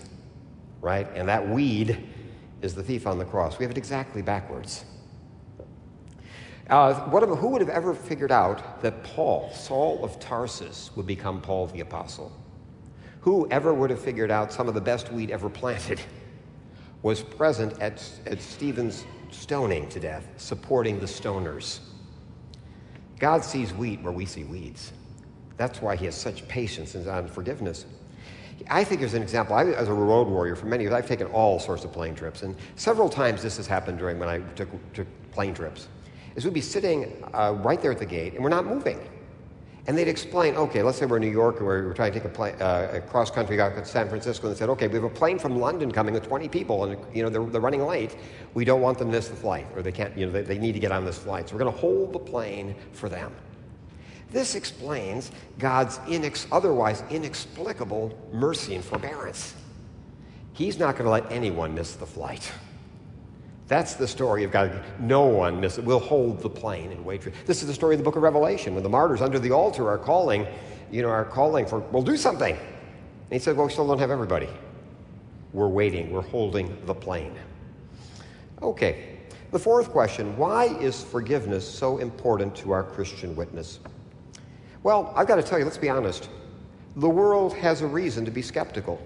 right? 0.81 1.07
And 1.15 1.29
that 1.29 1.49
weed 1.49 1.99
is 2.61 2.75
the 2.75 2.83
thief 2.83 3.07
on 3.07 3.19
the 3.19 3.25
cross. 3.25 3.59
We 3.59 3.65
have 3.65 3.71
it 3.71 3.79
exactly 3.79 4.21
backwards. 4.21 4.85
Uh, 6.69 6.95
what, 7.11 7.23
who 7.23 7.49
would 7.49 7.61
have 7.61 7.71
ever 7.71 7.95
figured 7.95 8.33
out 8.33 8.81
that 8.83 9.05
Paul, 9.05 9.51
Saul 9.53 10.03
of 10.03 10.19
Tarsus, 10.19 10.91
would 10.97 11.07
become 11.07 11.41
Paul 11.41 11.67
the 11.67 11.81
Apostle? 11.81 12.33
Who 13.21 13.49
ever 13.51 13.73
would 13.73 13.91
have 13.91 14.01
figured 14.01 14.31
out 14.31 14.53
some 14.53 14.67
of 14.67 14.75
the 14.75 14.81
best 14.81 15.13
wheat 15.13 15.31
ever 15.31 15.49
planted 15.49 16.01
was 17.03 17.23
present 17.23 17.81
at, 17.81 18.03
at 18.27 18.41
Stephen's 18.41 19.05
stoning 19.31 19.89
to 19.91 20.01
death, 20.01 20.27
supporting 20.37 20.99
the 20.99 21.07
stoners? 21.07 21.81
God 23.19 23.45
sees 23.45 23.73
wheat 23.73 24.03
where 24.03 24.13
we 24.13 24.27
see 24.27 24.45
weeds. 24.45 24.93
That's 25.57 25.81
why 25.81 25.97
he 25.97 26.07
has 26.07 26.15
such 26.15 26.47
patience 26.49 26.95
and 26.95 27.31
forgiveness. 27.31 27.87
I 28.71 28.85
think 28.85 29.01
there's 29.01 29.15
an 29.15 29.23
example. 29.23 29.57
I, 29.57 29.65
as 29.67 29.89
a 29.89 29.93
road 29.93 30.29
warrior 30.29 30.57
for 30.57 30.67
many 30.67 30.85
years, 30.85 30.95
I've 30.95 31.07
taken 31.07 31.27
all 31.29 31.59
sorts 31.59 31.85
of 31.85 31.93
plane 31.93 32.15
trips, 32.15 32.43
and 32.43 32.57
several 32.77 33.09
times 33.09 33.43
this 33.43 33.57
has 33.57 33.67
happened 33.67 33.99
during 33.99 34.19
when 34.19 34.29
I 34.29 34.39
took, 34.55 34.69
took 34.95 35.07
plane 35.33 35.55
trips. 35.55 35.89
Is 36.37 36.45
we'd 36.45 36.55
be 36.55 36.61
sitting 36.61 37.25
uh, 37.33 37.55
right 37.63 37.81
there 37.81 37.93
at 37.93 37.99
the 37.99 38.07
gate, 38.07 38.35
and 38.35 38.43
we're 38.43 38.51
not 38.51 38.67
moving. 38.67 38.99
And 39.87 39.99
they'd 39.99 40.09
explain, 40.09 40.57
okay, 40.57 40.83
let's 40.83 40.99
say 40.99 41.05
we're 41.05 41.17
in 41.17 41.23
New 41.23 41.31
York 41.31 41.59
and 41.59 41.67
we're 41.67 41.93
trying 41.93 42.11
to 42.13 42.19
take 42.19 42.27
a, 42.27 42.33
plane, 42.33 42.55
uh, 42.59 42.89
a 42.91 43.01
cross 43.03 43.31
country 43.31 43.61
out 43.61 43.75
to 43.75 43.85
San 43.85 44.09
Francisco, 44.09 44.47
and 44.47 44.57
they 44.57 44.59
said, 44.59 44.71
okay, 44.71 44.89
we 44.89 44.95
have 44.95 45.05
a 45.05 45.11
plane 45.11 45.39
from 45.39 45.61
London 45.61 45.93
coming 45.93 46.15
with 46.15 46.27
20 46.27 46.49
people, 46.49 46.85
and 46.85 46.97
you 47.15 47.23
know 47.23 47.29
they're, 47.29 47.45
they're 47.45 47.61
running 47.61 47.83
late. 47.83 48.17
We 48.55 48.65
don't 48.65 48.81
want 48.81 48.99
them 48.99 49.09
to 49.09 49.15
miss 49.15 49.29
the 49.29 49.37
flight, 49.37 49.67
or 49.77 49.83
they 49.83 49.93
can't, 49.93 50.17
you 50.17 50.27
know, 50.27 50.33
they, 50.33 50.43
they 50.43 50.59
need 50.59 50.73
to 50.73 50.81
get 50.81 50.91
on 50.91 51.05
this 51.05 51.19
flight, 51.19 51.49
so 51.49 51.55
we're 51.55 51.61
going 51.61 51.75
to 51.75 51.79
hold 51.79 52.15
the 52.15 52.19
plane 52.19 52.75
for 52.93 53.11
them. 53.11 53.33
This 54.31 54.55
explains 54.55 55.31
God's 55.59 55.99
inex- 56.01 56.47
otherwise 56.51 57.03
inexplicable 57.11 58.19
mercy 58.33 58.75
and 58.75 58.85
forbearance. 58.85 59.55
He's 60.53 60.79
not 60.79 60.97
going 60.97 61.05
to 61.05 61.11
let 61.11 61.31
anyone 61.31 61.75
miss 61.75 61.95
the 61.95 62.07
flight. 62.07 62.51
That's 63.67 63.95
the 63.95 64.07
story 64.07 64.45
of 64.45 64.51
God. 64.51 64.83
No 65.01 65.25
one 65.25 65.61
miss 65.61 65.79
it. 65.79 65.85
We'll 65.85 65.99
hold 65.99 66.41
the 66.41 66.51
plane 66.51 66.93
and 66.93 67.05
wait 67.05 67.23
for 67.23 67.31
it. 67.31 67.35
This 67.47 67.63
is 67.63 67.69
the 67.69 67.75
story 67.75 67.95
of 67.95 67.99
the 67.99 68.05
book 68.05 68.17
of 68.17 68.23
Revelation 68.23 68.75
when 68.75 68.83
the 68.83 68.91
martyrs 68.91 69.23
under 69.23 69.39
the 69.39 69.53
altar 69.53 69.89
are 69.89 69.99
calling, 69.99 70.47
you 70.91 71.03
know, 71.03 71.09
are 71.09 71.25
calling 71.25 71.67
for, 71.67 71.79
well, 71.79 72.03
do 72.03 72.17
something. 72.17 72.55
And 72.55 73.33
he 73.33 73.39
said, 73.39 73.57
well, 73.57 73.67
we 73.67 73.73
still 73.73 73.87
don't 73.87 73.99
have 73.99 74.11
everybody. 74.11 74.49
We're 75.53 75.69
waiting. 75.69 76.13
We're 76.13 76.21
holding 76.21 76.77
the 76.85 76.95
plane. 76.95 77.35
Okay. 78.61 79.19
The 79.51 79.59
fourth 79.59 79.91
question 79.91 80.37
why 80.37 80.65
is 80.65 81.03
forgiveness 81.03 81.67
so 81.67 81.99
important 81.99 82.55
to 82.57 82.73
our 82.73 82.83
Christian 82.83 83.35
witness? 83.35 83.79
Well, 84.85 85.13
I've 85.17 85.27
got 85.27 85.37
to 85.37 85.43
tell 85.43 85.59
you, 85.59 85.65
let's 85.65 85.79
be 85.79 85.89
honest. 85.89 86.29
The 86.95 87.09
world 87.09 87.55
has 87.55 87.81
a 87.81 87.87
reason 87.89 88.25
to 88.25 88.31
be 88.31 88.43
skeptical 88.43 89.01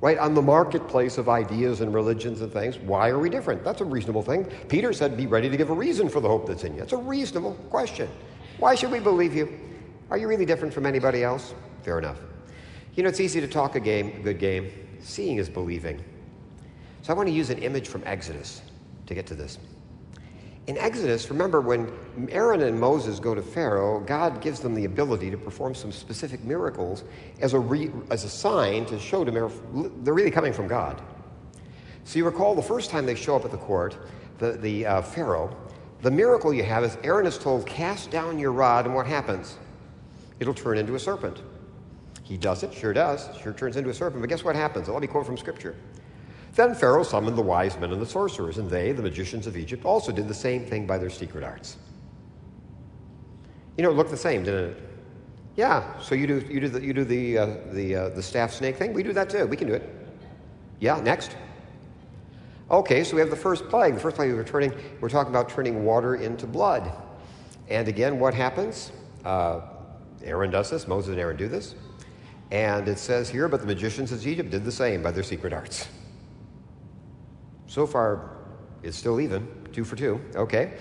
right? 0.00 0.18
On 0.18 0.34
the 0.34 0.42
marketplace 0.42 1.18
of 1.18 1.28
ideas 1.28 1.80
and 1.80 1.92
religions 1.92 2.40
and 2.40 2.52
things, 2.52 2.78
why 2.78 3.08
are 3.08 3.18
we 3.18 3.28
different? 3.28 3.64
That's 3.64 3.80
a 3.80 3.84
reasonable 3.84 4.22
thing. 4.22 4.44
Peter 4.68 4.92
said, 4.92 5.16
Be 5.16 5.26
ready 5.26 5.48
to 5.48 5.56
give 5.56 5.70
a 5.70 5.74
reason 5.74 6.08
for 6.08 6.20
the 6.20 6.28
hope 6.28 6.46
that's 6.46 6.64
in 6.64 6.76
you. 6.76 6.82
It's 6.82 6.92
a 6.92 6.96
reasonable 6.96 7.54
question. 7.70 8.08
Why 8.58 8.74
should 8.74 8.90
we 8.90 9.00
believe 9.00 9.34
you? 9.34 9.58
Are 10.10 10.18
you 10.18 10.28
really 10.28 10.46
different 10.46 10.72
from 10.72 10.86
anybody 10.86 11.22
else? 11.22 11.54
Fair 11.82 11.98
enough. 11.98 12.18
You 12.94 13.02
know, 13.02 13.08
it's 13.08 13.20
easy 13.20 13.40
to 13.40 13.48
talk 13.48 13.76
a 13.76 13.80
game, 13.80 14.16
a 14.16 14.20
good 14.20 14.38
game. 14.38 14.70
Seeing 15.00 15.36
is 15.36 15.48
believing. 15.48 16.02
So 17.02 17.12
I 17.12 17.16
want 17.16 17.28
to 17.28 17.34
use 17.34 17.50
an 17.50 17.58
image 17.58 17.88
from 17.88 18.02
Exodus 18.04 18.62
to 19.06 19.14
get 19.14 19.26
to 19.26 19.34
this. 19.34 19.58
In 20.68 20.76
Exodus, 20.76 21.30
remember 21.30 21.62
when 21.62 21.90
Aaron 22.28 22.60
and 22.60 22.78
Moses 22.78 23.18
go 23.18 23.34
to 23.34 23.40
Pharaoh, 23.40 24.00
God 24.00 24.42
gives 24.42 24.60
them 24.60 24.74
the 24.74 24.84
ability 24.84 25.30
to 25.30 25.38
perform 25.38 25.74
some 25.74 25.90
specific 25.90 26.44
miracles 26.44 27.04
as 27.40 27.54
a, 27.54 27.58
re, 27.58 27.90
as 28.10 28.24
a 28.24 28.28
sign 28.28 28.84
to 28.84 28.98
show 28.98 29.24
to 29.24 29.30
them 29.30 30.04
they're 30.04 30.12
really 30.12 30.30
coming 30.30 30.52
from 30.52 30.68
God. 30.68 31.00
So 32.04 32.18
you 32.18 32.26
recall 32.26 32.54
the 32.54 32.62
first 32.62 32.90
time 32.90 33.06
they 33.06 33.14
show 33.14 33.34
up 33.34 33.46
at 33.46 33.50
the 33.50 33.56
court, 33.56 33.96
the, 34.36 34.52
the 34.52 34.84
uh, 34.84 35.02
Pharaoh, 35.02 35.56
the 36.02 36.10
miracle 36.10 36.52
you 36.52 36.64
have 36.64 36.84
is 36.84 36.98
Aaron 37.02 37.24
is 37.24 37.38
told, 37.38 37.64
Cast 37.64 38.10
down 38.10 38.38
your 38.38 38.52
rod, 38.52 38.84
and 38.84 38.94
what 38.94 39.06
happens? 39.06 39.56
It'll 40.38 40.52
turn 40.52 40.76
into 40.76 40.96
a 40.96 41.00
serpent. 41.00 41.40
He 42.24 42.36
does 42.36 42.62
it, 42.62 42.74
sure 42.74 42.92
does, 42.92 43.26
sure 43.42 43.54
turns 43.54 43.78
into 43.78 43.88
a 43.88 43.94
serpent, 43.94 44.20
but 44.20 44.28
guess 44.28 44.44
what 44.44 44.54
happens? 44.54 44.86
Let 44.88 45.00
me 45.00 45.06
quote 45.06 45.24
from 45.24 45.38
Scripture. 45.38 45.76
Then 46.58 46.74
Pharaoh 46.74 47.04
summoned 47.04 47.38
the 47.38 47.42
wise 47.42 47.78
men 47.78 47.92
and 47.92 48.02
the 48.02 48.06
sorcerers, 48.06 48.58
and 48.58 48.68
they, 48.68 48.90
the 48.90 49.00
magicians 49.00 49.46
of 49.46 49.56
Egypt, 49.56 49.84
also 49.84 50.10
did 50.10 50.26
the 50.26 50.34
same 50.34 50.66
thing 50.66 50.88
by 50.88 50.98
their 50.98 51.08
secret 51.08 51.44
arts. 51.44 51.76
You 53.76 53.84
know, 53.84 53.90
it 53.90 53.92
looked 53.92 54.10
the 54.10 54.16
same, 54.16 54.42
didn't 54.42 54.70
it? 54.70 54.82
Yeah, 55.54 55.96
so 56.00 56.16
you 56.16 56.26
do, 56.26 56.44
you 56.50 56.58
do 56.58 56.68
the, 56.68 56.84
you 56.84 56.92
do 56.92 57.04
the, 57.04 57.38
uh, 57.38 57.46
the, 57.70 57.94
uh, 57.94 58.08
the 58.08 58.20
staff 58.20 58.52
snake 58.52 58.74
thing? 58.74 58.92
We 58.92 59.04
do 59.04 59.12
that 59.12 59.30
too. 59.30 59.46
We 59.46 59.56
can 59.56 59.68
do 59.68 59.74
it. 59.74 59.88
Yeah, 60.80 61.00
next. 61.00 61.36
Okay, 62.72 63.04
so 63.04 63.14
we 63.14 63.20
have 63.20 63.30
the 63.30 63.36
first 63.36 63.68
plague. 63.68 63.94
The 63.94 64.00
first 64.00 64.16
plague 64.16 64.34
we're 64.34 64.42
turning, 64.42 64.72
we're 65.00 65.08
talking 65.08 65.30
about 65.30 65.48
turning 65.48 65.84
water 65.84 66.16
into 66.16 66.48
blood. 66.48 66.90
And 67.68 67.86
again, 67.86 68.18
what 68.18 68.34
happens? 68.34 68.90
Uh, 69.24 69.60
Aaron 70.24 70.50
does 70.50 70.70
this, 70.70 70.88
Moses 70.88 71.10
and 71.10 71.20
Aaron 71.20 71.36
do 71.36 71.46
this. 71.46 71.76
And 72.50 72.88
it 72.88 72.98
says 72.98 73.30
here, 73.30 73.46
but 73.46 73.60
the 73.60 73.66
magicians 73.66 74.10
of 74.10 74.26
Egypt 74.26 74.50
did 74.50 74.64
the 74.64 74.72
same 74.72 75.04
by 75.04 75.12
their 75.12 75.22
secret 75.22 75.52
arts. 75.52 75.86
So 77.68 77.86
far, 77.86 78.30
it's 78.82 78.96
still 78.96 79.20
even, 79.20 79.46
two 79.72 79.84
for 79.84 79.94
two. 79.94 80.20
Okay. 80.34 80.72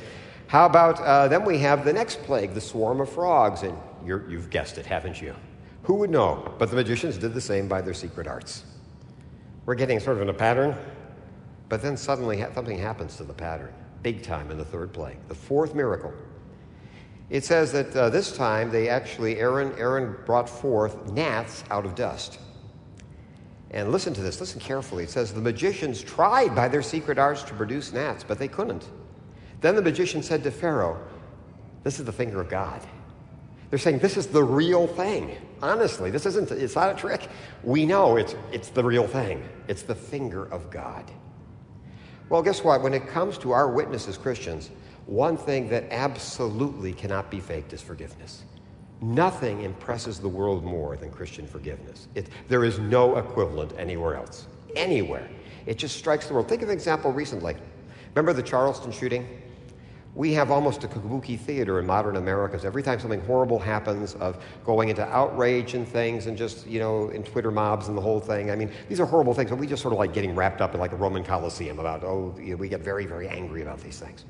How 0.47 0.65
about 0.65 0.99
uh, 1.01 1.27
then 1.27 1.43
we 1.45 1.59
have 1.59 1.83
the 1.83 1.91
next 1.91 2.23
plague, 2.23 2.53
the 2.53 2.61
swarm 2.61 3.01
of 3.01 3.09
frogs, 3.09 3.63
and 3.63 3.77
you 4.05 4.37
have 4.37 4.49
guessed 4.49 4.77
it, 4.77 4.85
haven't 4.85 5.21
you? 5.21 5.35
Who 5.83 5.95
would 5.95 6.09
know? 6.09 6.53
But 6.57 6.69
the 6.69 6.77
magicians 6.77 7.17
did 7.17 7.33
the 7.33 7.41
same 7.41 7.67
by 7.67 7.81
their 7.81 7.93
secret 7.93 8.27
arts. 8.27 8.63
We're 9.65 9.75
getting 9.75 9.99
sort 9.99 10.15
of 10.15 10.21
in 10.21 10.29
a 10.29 10.33
pattern, 10.33 10.75
but 11.67 11.81
then 11.81 11.97
suddenly 11.97 12.41
something 12.55 12.77
happens 12.77 13.17
to 13.17 13.25
the 13.25 13.33
pattern, 13.33 13.73
big 14.01 14.23
time 14.23 14.49
in 14.49 14.57
the 14.57 14.65
third 14.65 14.93
plague, 14.93 15.17
the 15.27 15.35
fourth 15.35 15.75
miracle. 15.75 16.13
It 17.29 17.43
says 17.43 17.73
that 17.73 17.93
uh, 17.93 18.09
this 18.09 18.31
time 18.31 18.71
they 18.71 18.87
actually 18.87 19.39
Aaron 19.39 19.73
Aaron 19.77 20.15
brought 20.25 20.49
forth 20.49 21.11
gnats 21.11 21.65
out 21.69 21.85
of 21.85 21.95
dust. 21.95 22.39
And 23.71 23.91
listen 23.91 24.13
to 24.13 24.21
this, 24.21 24.39
listen 24.39 24.59
carefully. 24.59 25.03
It 25.03 25.09
says, 25.09 25.33
The 25.33 25.41
magicians 25.41 26.01
tried 26.01 26.55
by 26.55 26.67
their 26.67 26.81
secret 26.81 27.17
arts 27.17 27.43
to 27.43 27.53
produce 27.53 27.91
gnats, 27.91 28.23
but 28.23 28.39
they 28.39 28.47
couldn't. 28.47 28.87
Then 29.61 29.75
the 29.75 29.81
magician 29.81 30.23
said 30.23 30.43
to 30.43 30.51
Pharaoh, 30.51 30.99
This 31.83 31.99
is 31.99 32.05
the 32.05 32.11
finger 32.11 32.39
of 32.39 32.49
God. 32.49 32.81
They're 33.69 33.79
saying 33.79 33.99
this 33.99 34.15
is 34.15 34.27
the 34.27 34.43
real 34.43 34.87
thing. 34.87 35.35
Honestly, 35.61 36.09
this 36.09 36.25
isn't, 36.25 36.51
it's 36.51 36.75
not 36.75 36.91
a 36.91 36.95
trick. 36.95 37.27
We 37.63 37.85
know 37.85 38.15
it's, 38.15 38.35
it's 38.51 38.69
the 38.69 38.83
real 38.83 39.07
thing, 39.07 39.43
it's 39.67 39.81
the 39.81 39.95
finger 39.95 40.45
of 40.45 40.69
God. 40.69 41.03
Well, 42.29 42.41
guess 42.41 42.63
what? 42.63 42.81
When 42.81 42.93
it 42.93 43.07
comes 43.07 43.37
to 43.39 43.51
our 43.51 43.69
witness 43.69 44.07
as 44.07 44.17
Christians, 44.17 44.69
one 45.05 45.37
thing 45.37 45.69
that 45.69 45.85
absolutely 45.91 46.93
cannot 46.93 47.31
be 47.31 47.39
faked 47.39 47.73
is 47.73 47.81
forgiveness. 47.81 48.43
Nothing 49.01 49.61
impresses 49.61 50.19
the 50.19 50.29
world 50.29 50.63
more 50.63 50.97
than 50.97 51.11
Christian 51.11 51.45
forgiveness. 51.45 52.07
It, 52.15 52.29
there 52.47 52.65
is 52.65 52.79
no 52.79 53.17
equivalent 53.17 53.73
anywhere 53.77 54.15
else. 54.15 54.47
Anywhere. 54.75 55.29
It 55.67 55.77
just 55.77 55.97
strikes 55.97 56.27
the 56.27 56.33
world. 56.33 56.49
Think 56.49 56.63
of 56.63 56.69
an 56.69 56.73
example 56.73 57.11
recently. 57.11 57.55
Remember 58.15 58.33
the 58.33 58.41
Charleston 58.41 58.91
shooting? 58.91 59.27
We 60.15 60.33
have 60.33 60.49
almost 60.49 60.83
a 60.83 60.87
kabuki 60.87 61.39
theater 61.39 61.79
in 61.79 61.85
modern 61.85 62.15
America. 62.15 62.59
Every 62.65 62.81
time 62.81 62.99
something 62.99 63.21
horrible 63.21 63.59
happens, 63.59 64.15
of 64.15 64.43
going 64.65 64.89
into 64.89 65.05
outrage 65.05 65.75
and 65.75 65.87
things, 65.87 66.25
and 66.25 66.35
just, 66.35 66.65
you 66.65 66.79
know, 66.79 67.09
in 67.09 67.21
Twitter 67.21 67.51
mobs 67.51 67.89
and 67.89 67.95
the 67.95 68.01
whole 68.01 68.19
thing. 68.19 68.49
I 68.49 68.55
mean, 68.55 68.71
these 68.89 68.99
are 68.99 69.05
horrible 69.05 69.35
things, 69.35 69.51
but 69.51 69.59
we 69.59 69.67
just 69.67 69.83
sort 69.83 69.93
of 69.93 69.99
like 69.99 70.13
getting 70.13 70.33
wrapped 70.33 70.59
up 70.59 70.73
in 70.73 70.79
like 70.79 70.91
a 70.91 70.95
Roman 70.95 71.23
Colosseum 71.23 71.77
about, 71.77 72.03
oh, 72.03 72.33
you 72.39 72.51
know, 72.51 72.55
we 72.55 72.67
get 72.67 72.81
very, 72.81 73.05
very 73.05 73.27
angry 73.27 73.61
about 73.61 73.79
these 73.79 73.99
things. 73.99 74.25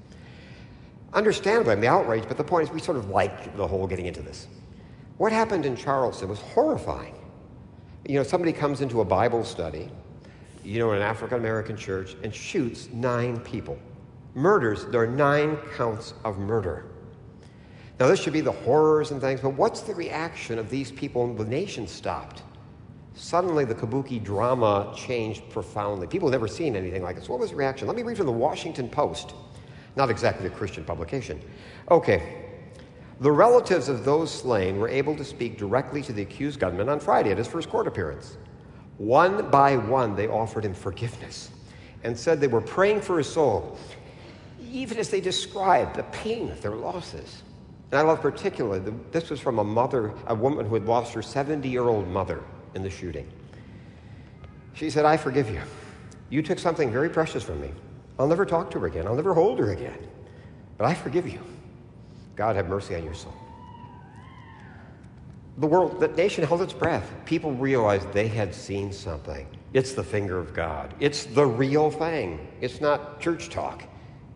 Understandably, 1.13 1.71
I'm 1.71 1.79
the 1.79 1.87
outrage, 1.87 2.25
but 2.27 2.35
the 2.35 2.43
point 2.43 2.67
is 2.67 2.73
we 2.73 2.81
sort 2.81 2.97
of 2.97 3.09
like 3.09 3.55
the 3.55 3.65
whole 3.65 3.87
getting 3.87 4.07
into 4.07 4.21
this. 4.21 4.47
What 5.17 5.31
happened 5.31 5.65
in 5.65 5.75
Charleston 5.75 6.29
was 6.29 6.39
horrifying. 6.39 7.15
You 8.05 8.15
know, 8.15 8.23
somebody 8.23 8.53
comes 8.53 8.81
into 8.81 9.01
a 9.01 9.05
Bible 9.05 9.43
study, 9.43 9.89
you 10.63 10.79
know, 10.79 10.91
in 10.91 10.97
an 10.97 11.01
African 11.01 11.37
American 11.39 11.75
church, 11.75 12.15
and 12.23 12.33
shoots 12.33 12.89
nine 12.93 13.39
people. 13.39 13.79
Murders, 14.35 14.85
there 14.85 15.01
are 15.01 15.07
nine 15.07 15.57
counts 15.75 16.13
of 16.23 16.37
murder. 16.37 16.85
Now, 17.99 18.07
this 18.07 18.21
should 18.21 18.33
be 18.33 18.41
the 18.41 18.51
horrors 18.51 19.09
and 19.09 19.19
things, 19.19 19.41
but 19.41 19.55
what's 19.55 19.81
the 19.81 19.95
reaction 19.95 20.59
of 20.59 20.69
these 20.69 20.91
people? 20.91 21.33
The 21.33 21.45
nation 21.45 21.87
stopped. 21.87 22.43
Suddenly, 23.15 23.65
the 23.65 23.73
kabuki 23.73 24.23
drama 24.23 24.93
changed 24.95 25.49
profoundly. 25.49 26.05
People 26.05 26.29
never 26.29 26.47
seen 26.47 26.75
anything 26.75 27.01
like 27.01 27.15
this. 27.15 27.27
What 27.27 27.39
was 27.39 27.49
the 27.49 27.55
reaction? 27.55 27.87
Let 27.87 27.97
me 27.97 28.03
read 28.03 28.17
from 28.17 28.27
the 28.27 28.31
Washington 28.31 28.87
Post. 28.87 29.33
Not 29.95 30.11
exactly 30.11 30.45
a 30.45 30.51
Christian 30.51 30.83
publication. 30.83 31.41
Okay. 31.89 32.46
The 33.19 33.31
relatives 33.31 33.89
of 33.89 34.05
those 34.05 34.31
slain 34.31 34.77
were 34.77 34.89
able 34.89 35.15
to 35.15 35.23
speak 35.23 35.57
directly 35.57 36.03
to 36.03 36.13
the 36.13 36.21
accused 36.21 36.59
gunman 36.59 36.87
on 36.87 36.99
Friday 36.99 37.31
at 37.31 37.37
his 37.37 37.47
first 37.47 37.69
court 37.69 37.87
appearance. 37.87 38.37
One 38.97 39.49
by 39.49 39.77
one, 39.77 40.15
they 40.15 40.27
offered 40.27 40.65
him 40.65 40.73
forgiveness 40.73 41.49
and 42.03 42.17
said 42.17 42.39
they 42.39 42.47
were 42.47 42.61
praying 42.61 43.01
for 43.01 43.17
his 43.17 43.27
soul, 43.27 43.77
even 44.71 44.97
as 44.99 45.09
they 45.09 45.19
described 45.19 45.95
the 45.95 46.03
pain 46.03 46.51
of 46.51 46.61
their 46.61 46.75
losses. 46.75 47.41
And 47.91 47.99
I 47.99 48.03
love 48.03 48.21
particularly, 48.21 48.93
this 49.11 49.29
was 49.29 49.39
from 49.39 49.59
a 49.59 49.63
mother, 49.63 50.13
a 50.27 50.35
woman 50.35 50.67
who 50.67 50.75
had 50.75 50.85
lost 50.85 51.13
her 51.13 51.21
70 51.21 51.67
year 51.67 51.87
old 51.87 52.07
mother 52.07 52.43
in 52.75 52.83
the 52.83 52.89
shooting. 52.89 53.27
She 54.73 54.91
said, 54.91 55.05
I 55.05 55.17
forgive 55.17 55.49
you. 55.49 55.61
You 56.29 56.43
took 56.43 56.59
something 56.59 56.91
very 56.91 57.09
precious 57.09 57.41
from 57.41 57.61
me. 57.61 57.71
I'll 58.19 58.27
never 58.27 58.45
talk 58.45 58.69
to 58.71 58.79
her 58.79 58.87
again. 58.87 59.07
I'll 59.07 59.15
never 59.15 59.33
hold 59.33 59.57
her 59.57 59.71
again. 59.71 59.97
But 60.77 60.85
I 60.85 60.93
forgive 60.93 61.27
you. 61.27 61.39
God 62.37 62.55
have 62.55 62.69
mercy 62.69 62.95
on 62.95 63.03
your 63.03 63.15
soul. 63.15 63.33
The 65.57 65.65
world, 65.65 65.99
the 65.99 66.07
nation 66.09 66.43
held 66.45 66.61
its 66.61 66.71
breath. 66.71 67.11
People 67.25 67.51
realized 67.53 68.13
they 68.13 68.27
had 68.27 68.53
seen 68.53 68.93
something. 68.93 69.47
It's 69.73 69.93
the 69.93 70.03
finger 70.03 70.37
of 70.37 70.53
God. 70.53 70.93
It's 70.99 71.25
the 71.25 71.45
real 71.45 71.89
thing. 71.89 72.47
It's 72.61 72.79
not 72.79 73.19
church 73.19 73.49
talk. 73.49 73.83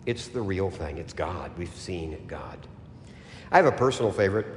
It's 0.08 0.28
the 0.28 0.42
real 0.42 0.72
thing. 0.72 0.98
It's 0.98 1.14
God. 1.14 1.52
We've 1.58 1.74
seen 1.76 2.18
God. 2.28 2.58
I 3.52 3.58
have 3.58 3.68
a 3.68 3.72
personal 3.72 4.12
favorite. 4.12 4.48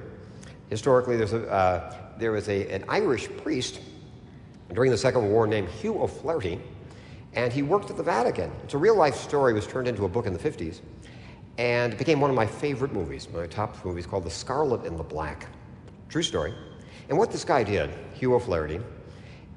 Historically, 0.70 1.16
there's 1.16 1.34
a, 1.34 1.46
uh, 1.50 1.94
there 2.18 2.32
was 2.32 2.48
a, 2.48 2.66
an 2.70 2.84
Irish 2.88 3.28
priest 3.38 3.80
during 4.72 4.90
the 4.90 4.96
Second 4.96 5.20
World 5.20 5.32
War 5.32 5.46
named 5.46 5.68
Hugh 5.68 6.00
O'Flaherty, 6.02 6.60
and 7.34 7.52
he 7.52 7.62
worked 7.62 7.90
at 7.90 7.96
the 7.98 8.02
Vatican. 8.02 8.50
It's 8.62 8.74
a 8.74 8.78
real 8.78 8.96
life 8.96 9.16
story, 9.16 9.52
it 9.52 9.56
was 9.56 9.66
turned 9.66 9.88
into 9.88 10.06
a 10.06 10.08
book 10.08 10.26
in 10.26 10.32
the 10.32 10.38
50s, 10.38 10.80
and 11.58 11.92
it 11.92 11.98
became 11.98 12.20
one 12.20 12.30
of 12.30 12.36
my 12.36 12.46
favorite 12.46 12.92
movies, 12.92 13.28
my 13.32 13.46
top 13.46 13.84
movies, 13.84 14.06
called 14.06 14.24
The 14.24 14.30
Scarlet 14.30 14.84
and 14.84 14.98
the 14.98 15.04
Black. 15.04 15.46
True 16.08 16.22
story. 16.22 16.54
And 17.08 17.16
what 17.16 17.30
this 17.30 17.44
guy 17.44 17.62
did, 17.62 17.90
Hugh 18.14 18.34
O'Flaherty, 18.34 18.80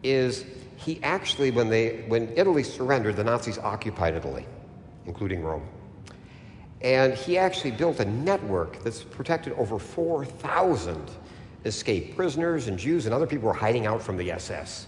is 0.03 0.45
he 0.75 1.01
actually, 1.01 1.51
when, 1.51 1.69
they, 1.69 2.05
when 2.07 2.31
Italy 2.35 2.63
surrendered, 2.63 3.15
the 3.15 3.23
Nazis 3.23 3.57
occupied 3.57 4.13
Italy, 4.13 4.45
including 5.05 5.43
Rome. 5.43 5.67
And 6.81 7.15
he 7.15 7.37
actually 7.37 7.71
built 7.71 7.99
a 7.99 8.05
network 8.05 8.83
that's 8.83 9.03
protected 9.03 9.53
over 9.53 9.79
4,000 9.79 11.09
escaped 11.65 12.15
prisoners 12.15 12.67
and 12.67 12.77
Jews 12.77 13.05
and 13.05 13.15
other 13.15 13.25
people 13.25 13.41
who 13.41 13.47
were 13.47 13.53
hiding 13.53 13.87
out 13.87 14.01
from 14.01 14.17
the 14.17 14.31
SS. 14.31 14.85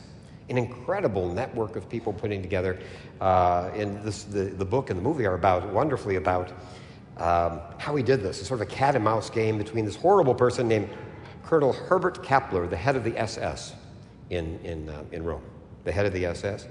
An 0.49 0.57
incredible 0.57 1.31
network 1.33 1.75
of 1.75 1.89
people 1.89 2.13
putting 2.13 2.41
together. 2.41 2.79
Uh, 3.19 3.71
and 3.73 4.03
this, 4.03 4.23
the, 4.23 4.45
the 4.45 4.65
book 4.65 4.91
and 4.91 4.99
the 4.99 5.03
movie 5.03 5.25
are 5.25 5.33
about, 5.33 5.67
wonderfully 5.69 6.15
about 6.15 6.51
um, 7.19 7.59
how 7.77 7.95
he 7.95 8.03
did 8.03 8.21
this. 8.21 8.39
It's 8.39 8.47
sort 8.47 8.61
of 8.61 8.67
a 8.67 8.71
cat 8.71 8.95
and 8.95 9.03
mouse 9.03 9.29
game 9.29 9.57
between 9.57 9.85
this 9.85 9.95
horrible 9.95 10.33
person 10.33 10.67
named 10.67 10.89
Colonel 11.43 11.73
Herbert 11.73 12.23
Kappler, 12.23 12.69
the 12.69 12.77
head 12.77 12.95
of 12.95 13.03
the 13.03 13.17
SS 13.17 13.73
in, 14.29 14.59
in, 14.63 14.89
uh, 14.89 15.03
in 15.11 15.23
Rome, 15.23 15.41
the 15.83 15.91
head 15.91 16.05
of 16.05 16.13
the 16.13 16.25
SS. 16.25 16.67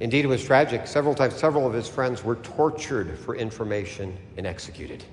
Indeed, 0.00 0.24
it 0.24 0.28
was 0.28 0.44
tragic. 0.44 0.86
Several 0.86 1.14
times, 1.14 1.34
several 1.34 1.66
of 1.66 1.72
his 1.72 1.86
friends 1.86 2.24
were 2.24 2.36
tortured 2.36 3.18
for 3.18 3.36
information 3.36 4.16
and 4.36 4.46
executed, 4.46 5.04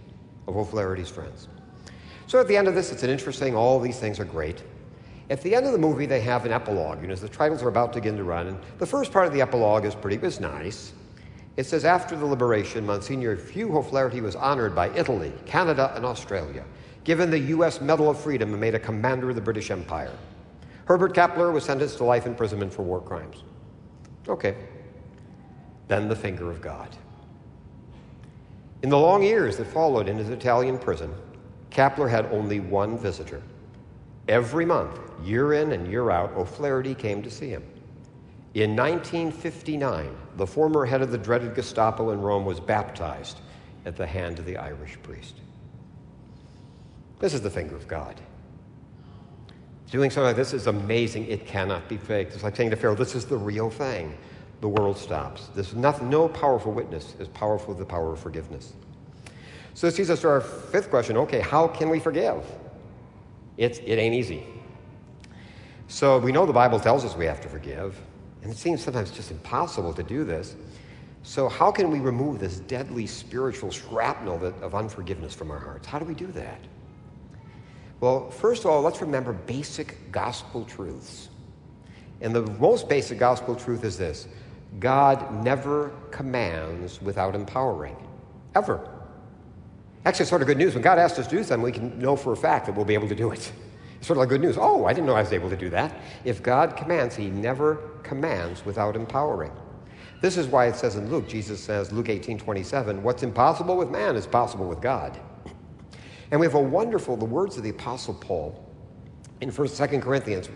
of 0.48 0.58
O'Flaherty's 0.58 1.10
friends. 1.10 1.48
So 2.28 2.40
at 2.40 2.48
the 2.48 2.58
end 2.58 2.68
of 2.68 2.76
this, 2.76 2.92
it's 2.92 3.04
an 3.04 3.10
interesting, 3.10 3.56
all 3.56 3.80
these 3.80 4.00
things 4.00 4.20
are 4.20 4.26
great. 4.26 4.64
At 5.30 5.42
the 5.42 5.54
end 5.54 5.68
of 5.68 5.74
the 5.74 5.78
movie, 5.78 6.08
they 6.08 6.22
have 6.22 6.46
an 6.46 6.52
epilogue, 6.52 7.02
you 7.02 7.08
know, 7.08 7.14
as 7.14 7.22
the 7.22 7.30
titles 7.30 7.62
are 7.62 7.70
about 7.70 7.94
to 7.94 8.00
begin 8.00 8.18
to 8.18 8.24
run. 8.24 8.48
And 8.48 8.58
the 8.80 8.86
first 8.86 9.12
part 9.12 9.28
of 9.28 9.34
the 9.34 9.42
epilogue 9.42 9.86
is 9.86 9.94
pretty, 9.94 10.18
it's 10.26 10.40
nice. 10.40 10.94
It 11.60 11.66
says, 11.66 11.84
after 11.84 12.16
the 12.16 12.26
liberation, 12.26 12.86
Monsignor 12.86 13.36
Hugh 13.36 13.78
O'Flaherty 13.78 14.22
was 14.22 14.34
honored 14.34 14.74
by 14.74 14.92
Italy, 14.92 15.34
Canada, 15.46 15.92
and 15.94 16.06
Australia, 16.06 16.64
given 17.04 17.30
the 17.30 17.40
U.S. 17.50 17.82
Medal 17.82 18.10
of 18.10 18.18
Freedom 18.18 18.52
and 18.52 18.62
made 18.62 18.76
a 18.76 18.80
commander 18.80 19.32
of 19.32 19.36
the 19.36 19.42
British 19.42 19.70
Empire. 19.70 20.14
Herbert 20.86 21.14
Kappler 21.14 21.52
was 21.52 21.66
sentenced 21.66 21.98
to 21.98 22.06
life 22.06 22.26
imprisonment 22.26 22.74
for 22.74 22.84
war 22.84 23.02
crimes. 23.02 23.44
Okay. 24.30 24.56
Then 25.90 26.08
the 26.08 26.16
finger 26.16 26.50
of 26.50 26.62
God. 26.62 26.96
In 28.82 28.88
the 28.88 28.98
long 28.98 29.22
years 29.22 29.58
that 29.58 29.68
followed 29.68 30.08
in 30.08 30.18
his 30.18 30.30
Italian 30.30 30.80
prison, 30.80 31.14
Kappler 31.72 32.10
had 32.10 32.28
only 32.28 32.62
one 32.62 32.98
visitor. 32.98 33.42
Every 34.30 34.64
month, 34.64 34.98
year 35.26 35.52
in 35.52 35.74
and 35.74 35.92
year 35.92 36.10
out, 36.10 36.32
O'Flaherty 36.38 36.96
came 36.96 37.22
to 37.22 37.30
see 37.30 37.50
him. 37.50 37.64
In 38.54 38.76
1959, 38.76 40.10
the 40.38 40.48
former 40.48 40.86
head 40.86 41.02
of 41.02 41.12
the 41.12 41.18
dreaded 41.18 41.54
Gestapo 41.54 42.10
in 42.12 42.22
Rome 42.22 42.46
was 42.46 42.60
baptized 42.60 43.40
at 43.86 43.96
the 43.96 44.08
hand 44.08 44.40
of 44.40 44.46
the 44.46 44.58
Irish 44.58 44.98
priest. 45.04 45.36
This 47.20 47.34
is 47.34 47.42
the 47.42 47.50
finger 47.50 47.76
of 47.76 47.88
God. 47.88 48.20
Doing 49.92 50.10
something 50.10 50.28
like 50.28 50.36
this 50.36 50.54
is 50.54 50.68
amazing. 50.68 51.28
It 51.28 51.46
cannot 51.46 51.88
be 51.90 51.98
faked. 51.98 52.34
It's 52.34 52.44
like 52.44 52.56
saying 52.56 52.70
to 52.72 52.76
Pharaoh, 52.76 52.96
This 52.96 53.16
is 53.16 53.26
the 53.26 53.38
real 53.38 53.70
thing 53.70 54.18
the 54.62 54.68
world 54.68 54.98
stops. 54.98 55.50
There's 55.56 55.74
nothing, 55.74 56.10
no 56.10 56.28
powerful 56.28 56.72
witness 56.72 57.16
is 57.20 57.28
powerful 57.30 57.74
as 57.74 57.80
the 57.80 57.86
power 57.86 58.14
of 58.14 58.20
forgiveness. 58.20 58.74
So 59.74 59.88
this 59.88 59.98
leads 59.98 60.10
us 60.10 60.22
to 60.22 60.30
our 60.30 60.42
fifth 60.42 60.90
question. 60.90 61.16
Okay, 61.18 61.40
how 61.40 61.68
can 61.68 61.90
we 61.90 62.00
forgive? 62.00 62.44
It's, 63.58 63.80
it 63.80 63.96
ain't 63.96 64.16
easy. 64.16 64.44
So 65.88 66.20
we 66.20 66.32
know 66.32 66.46
the 66.46 66.54
Bible 66.54 66.80
tells 66.80 67.06
us 67.06 67.16
we 67.16 67.26
have 67.26 67.42
to 67.42 67.48
forgive, 67.48 68.00
and 68.42 68.52
it 68.52 68.58
seems 68.58 68.84
sometimes 68.84 69.12
just 69.12 69.32
impossible 69.32 69.94
to 69.94 70.04
do 70.04 70.24
this. 70.24 70.56
So 71.24 71.50
how 71.50 71.72
can 71.72 71.92
we 71.92 72.00
remove 72.00 72.40
this 72.40 72.60
deadly 72.62 73.06
spiritual 73.06 73.72
shrapnel 73.72 74.44
of 74.62 74.74
unforgiveness 74.76 75.36
from 75.36 75.52
our 75.52 75.60
hearts? 75.60 75.86
How 75.86 76.00
do 76.00 76.06
we 76.06 76.14
do 76.14 76.28
that? 76.28 76.60
Well, 78.00 78.32
first 78.32 78.64
of 78.64 78.72
all, 78.72 78.82
let's 78.82 79.02
remember 79.02 79.34
basic 79.34 80.12
gospel 80.12 80.64
truths. 80.64 81.30
And 82.22 82.34
the 82.34 82.44
most 82.54 82.88
basic 82.88 83.18
gospel 83.18 83.56
truth 83.56 83.84
is 83.84 83.98
this 83.98 84.28
God 84.80 85.44
never 85.44 85.92
commands 86.12 87.02
without 87.02 87.36
empowering, 87.36 87.98
ever. 88.56 88.90
Actually, 90.06 90.24
it's 90.24 90.30
sort 90.30 90.42
of 90.42 90.48
good 90.48 90.58
news. 90.58 90.74
When 90.74 90.82
God 90.82 90.98
asks 90.98 91.20
us 91.20 91.28
to 91.28 91.36
do 91.36 91.44
something, 91.44 91.62
we 91.62 91.74
can 91.74 92.00
know 92.00 92.16
for 92.16 92.32
a 92.32 92.38
fact 92.38 92.66
that 92.68 92.76
we'll 92.76 92.86
be 92.86 92.94
able 92.94 93.10
to 93.10 93.16
do 93.16 93.32
it. 93.32 93.52
It's 94.00 94.08
sort 94.08 94.18
of 94.18 94.22
like 94.22 94.30
good 94.30 94.42
news. 94.42 94.58
Oh, 94.60 94.86
I 94.86 94.94
didn't 94.94 95.06
know 95.06 95.16
I 95.16 95.22
was 95.22 95.32
able 95.32 95.50
to 95.50 95.58
do 95.58 95.70
that. 95.70 95.94
If 96.26 96.42
God 96.42 96.76
commands, 96.76 97.16
He 97.16 97.30
never 97.30 97.76
commands 98.02 98.66
without 98.66 98.96
empowering. 98.96 99.52
This 100.22 100.36
is 100.36 100.48
why 100.48 100.66
it 100.66 100.76
says 100.76 100.96
in 100.96 101.10
Luke, 101.12 101.28
Jesus 101.28 101.62
says, 101.62 101.92
Luke 101.92 102.10
18 102.10 102.40
27, 102.40 103.04
what's 103.04 103.24
impossible 103.24 103.78
with 103.78 103.90
man 103.90 104.16
is 104.16 104.26
possible 104.26 104.68
with 104.68 104.82
God. 104.82 105.20
And 106.32 106.40
we 106.40 106.46
have 106.46 106.56
a 106.56 106.62
wonderful, 106.62 107.16
the 107.16 107.26
words 107.26 107.58
of 107.58 107.64
the 107.64 107.70
Apostle 107.70 108.14
Paul 108.16 108.66
in 109.42 109.52
1st, 109.52 109.88
2nd 109.88 110.02
Corinthians 110.02 110.50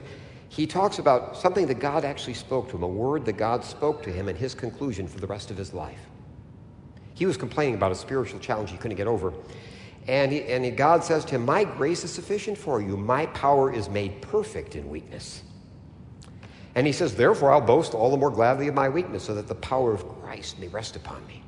he 0.53 0.67
talks 0.67 0.99
about 0.99 1.35
something 1.35 1.65
that 1.65 1.79
God 1.79 2.05
actually 2.05 2.35
spoke 2.35 2.69
to 2.69 2.75
him, 2.75 2.83
a 2.83 2.87
word 2.87 3.25
that 3.25 3.37
God 3.37 3.63
spoke 3.63 4.03
to 4.03 4.11
him 4.11 4.27
and 4.27 4.37
his 4.37 4.53
conclusion 4.53 5.07
for 5.07 5.19
the 5.19 5.25
rest 5.25 5.49
of 5.49 5.57
his 5.57 5.73
life. 5.73 6.01
He 7.15 7.25
was 7.25 7.37
complaining 7.37 7.73
about 7.73 7.91
a 7.91 7.95
spiritual 7.95 8.39
challenge 8.39 8.69
he 8.69 8.77
couldn't 8.77 8.97
get 8.97 9.07
over. 9.07 9.33
And, 10.07 10.31
he, 10.31 10.43
and 10.43 10.75
God 10.75 11.03
says 11.03 11.23
to 11.25 11.35
him, 11.35 11.45
My 11.45 11.63
grace 11.63 12.03
is 12.03 12.11
sufficient 12.11 12.57
for 12.57 12.81
you. 12.81 12.97
My 12.97 13.25
power 13.27 13.73
is 13.73 13.89
made 13.89 14.21
perfect 14.21 14.75
in 14.75 14.89
weakness. 14.89 15.43
And 16.75 16.85
he 16.85 16.93
says, 16.93 17.15
Therefore, 17.15 17.51
I'll 17.51 17.61
boast 17.61 17.93
all 17.93 18.11
the 18.11 18.17
more 18.17 18.31
gladly 18.31 18.67
of 18.67 18.73
my 18.73 18.89
weakness, 18.89 19.23
so 19.23 19.35
that 19.35 19.47
the 19.47 19.55
power 19.55 19.93
of 19.93 20.07
Christ 20.21 20.59
may 20.59 20.67
rest 20.67 20.95
upon 20.95 21.25
me. 21.27 21.41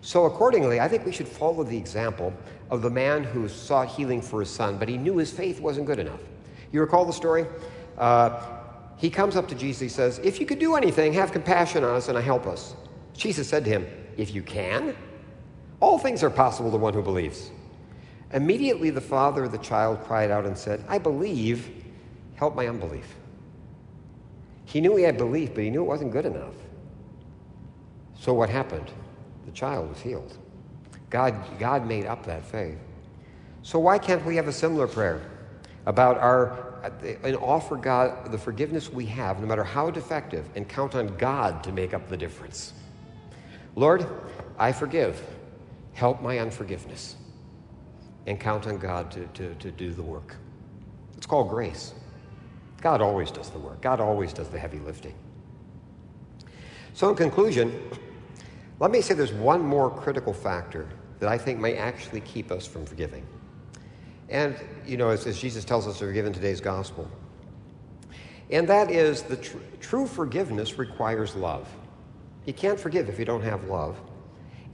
So, 0.00 0.26
accordingly, 0.26 0.80
I 0.80 0.88
think 0.88 1.04
we 1.04 1.12
should 1.12 1.26
follow 1.26 1.64
the 1.64 1.76
example 1.76 2.32
of 2.70 2.82
the 2.82 2.90
man 2.90 3.24
who 3.24 3.48
sought 3.48 3.88
healing 3.88 4.22
for 4.22 4.40
his 4.40 4.50
son, 4.50 4.78
but 4.78 4.88
he 4.88 4.96
knew 4.96 5.16
his 5.16 5.32
faith 5.32 5.60
wasn't 5.60 5.86
good 5.86 5.98
enough. 5.98 6.20
You 6.70 6.80
recall 6.80 7.04
the 7.04 7.12
story? 7.12 7.46
Uh, 7.96 8.40
he 8.96 9.10
comes 9.10 9.36
up 9.36 9.48
to 9.48 9.54
Jesus. 9.54 9.80
He 9.80 9.88
says, 9.88 10.18
If 10.18 10.38
you 10.38 10.46
could 10.46 10.58
do 10.58 10.76
anything, 10.76 11.12
have 11.14 11.32
compassion 11.32 11.82
on 11.82 11.96
us 11.96 12.08
and 12.08 12.18
help 12.18 12.46
us. 12.46 12.76
Jesus 13.14 13.48
said 13.48 13.64
to 13.64 13.70
him, 13.70 13.86
If 14.16 14.34
you 14.34 14.42
can, 14.42 14.94
all 15.80 15.98
things 15.98 16.22
are 16.22 16.30
possible 16.30 16.70
to 16.70 16.76
one 16.76 16.94
who 16.94 17.02
believes. 17.02 17.50
Immediately, 18.32 18.90
the 18.90 19.00
father 19.00 19.44
of 19.44 19.52
the 19.52 19.58
child 19.58 20.02
cried 20.04 20.30
out 20.30 20.44
and 20.44 20.56
said, 20.56 20.84
I 20.88 20.98
believe, 20.98 21.70
help 22.34 22.54
my 22.54 22.66
unbelief. 22.68 23.14
He 24.64 24.80
knew 24.80 24.96
he 24.96 25.04
had 25.04 25.16
belief, 25.16 25.54
but 25.54 25.64
he 25.64 25.70
knew 25.70 25.82
it 25.82 25.86
wasn't 25.86 26.12
good 26.12 26.26
enough. 26.26 26.54
So, 28.18 28.34
what 28.34 28.50
happened? 28.50 28.90
The 29.46 29.52
child 29.52 29.88
was 29.88 30.00
healed. 30.00 30.36
God, 31.08 31.34
God 31.58 31.86
made 31.86 32.04
up 32.04 32.26
that 32.26 32.44
faith. 32.44 32.76
So, 33.62 33.78
why 33.78 33.98
can't 33.98 34.24
we 34.26 34.36
have 34.36 34.48
a 34.48 34.52
similar 34.52 34.86
prayer? 34.86 35.22
about 35.88 36.18
our 36.18 36.66
and 37.24 37.34
offer 37.36 37.74
God 37.74 38.30
the 38.30 38.38
forgiveness 38.38 38.92
we 38.92 39.06
have, 39.06 39.40
no 39.40 39.46
matter 39.46 39.64
how 39.64 39.90
defective, 39.90 40.48
and 40.54 40.68
count 40.68 40.94
on 40.94 41.08
God 41.16 41.64
to 41.64 41.72
make 41.72 41.92
up 41.92 42.08
the 42.08 42.16
difference. 42.16 42.72
Lord, 43.74 44.06
I 44.58 44.70
forgive. 44.70 45.20
Help 45.98 46.22
my 46.22 46.38
unforgiveness. 46.38 47.16
And 48.28 48.38
count 48.38 48.68
on 48.68 48.78
God 48.78 49.10
to, 49.10 49.26
to, 49.34 49.52
to 49.56 49.72
do 49.72 49.92
the 49.92 50.02
work. 50.02 50.36
It's 51.16 51.26
called 51.26 51.48
grace. 51.48 51.92
God 52.80 53.00
always 53.00 53.32
does 53.32 53.50
the 53.50 53.58
work, 53.58 53.80
God 53.80 53.98
always 53.98 54.32
does 54.32 54.48
the 54.48 54.60
heavy 54.60 54.78
lifting. 54.78 55.14
So, 56.92 57.10
in 57.10 57.16
conclusion, 57.16 57.90
let 58.78 58.92
me 58.92 59.00
say 59.00 59.14
there's 59.14 59.32
one 59.32 59.60
more 59.60 59.90
critical 59.90 60.32
factor 60.32 60.88
that 61.18 61.28
I 61.28 61.36
think 61.36 61.58
may 61.58 61.76
actually 61.76 62.20
keep 62.20 62.52
us 62.52 62.64
from 62.64 62.86
forgiving. 62.86 63.26
And, 64.28 64.54
you 64.86 64.98
know, 64.98 65.08
as, 65.08 65.26
as 65.26 65.36
Jesus 65.40 65.64
tells 65.64 65.88
us 65.88 65.98
to 65.98 66.06
forgive 66.06 66.26
in 66.26 66.32
today's 66.32 66.60
gospel. 66.60 67.10
And 68.50 68.68
that 68.68 68.88
is 68.88 69.22
the 69.22 69.36
tr- 69.36 69.58
true 69.80 70.06
forgiveness 70.06 70.78
requires 70.78 71.34
love. 71.34 71.68
You 72.46 72.52
can't 72.52 72.78
forgive 72.78 73.08
if 73.08 73.18
you 73.18 73.24
don't 73.24 73.42
have 73.42 73.64
love. 73.64 74.00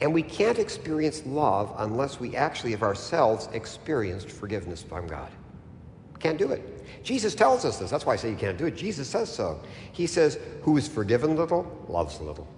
And 0.01 0.13
we 0.13 0.23
can't 0.23 0.59
experience 0.59 1.25
love 1.25 1.75
unless 1.79 2.21
we 2.21 2.37
actually 2.37 2.73
have 2.73 2.83
ourselves 2.83 3.49
experienced 3.53 4.31
forgiveness 4.31 4.83
from 4.83 5.07
God. 5.07 5.31
Can't 6.19 6.39
do 6.39 6.51
it. 6.51 7.03
Jesus 7.05 7.35
tells 7.35 7.65
us 7.65 7.79
this. 7.79 7.91
That's 7.91 8.07
why 8.07 8.15
I 8.15 8.17
say 8.17 8.31
you 8.31 8.37
can't 8.37 8.59
do 8.59 8.67
it. 8.67 8.77
Jesus 8.77 9.09
says 9.09 9.33
so. 9.33 9.61
He 9.93 10.07
says, 10.07 10.39
Who 10.63 10.77
is 10.77 10.89
forgiven 10.89 11.37
little, 11.37 11.71
loves 11.89 12.21
little. 12.21 12.49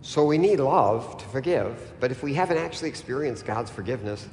So 0.00 0.24
we 0.24 0.38
need 0.38 0.60
love 0.60 1.18
to 1.18 1.24
forgive, 1.26 1.92
but 2.00 2.10
if 2.10 2.22
we 2.22 2.32
haven't 2.32 2.58
actually 2.58 2.88
experienced 2.88 3.44
God's 3.44 3.70
forgiveness, 3.70 4.26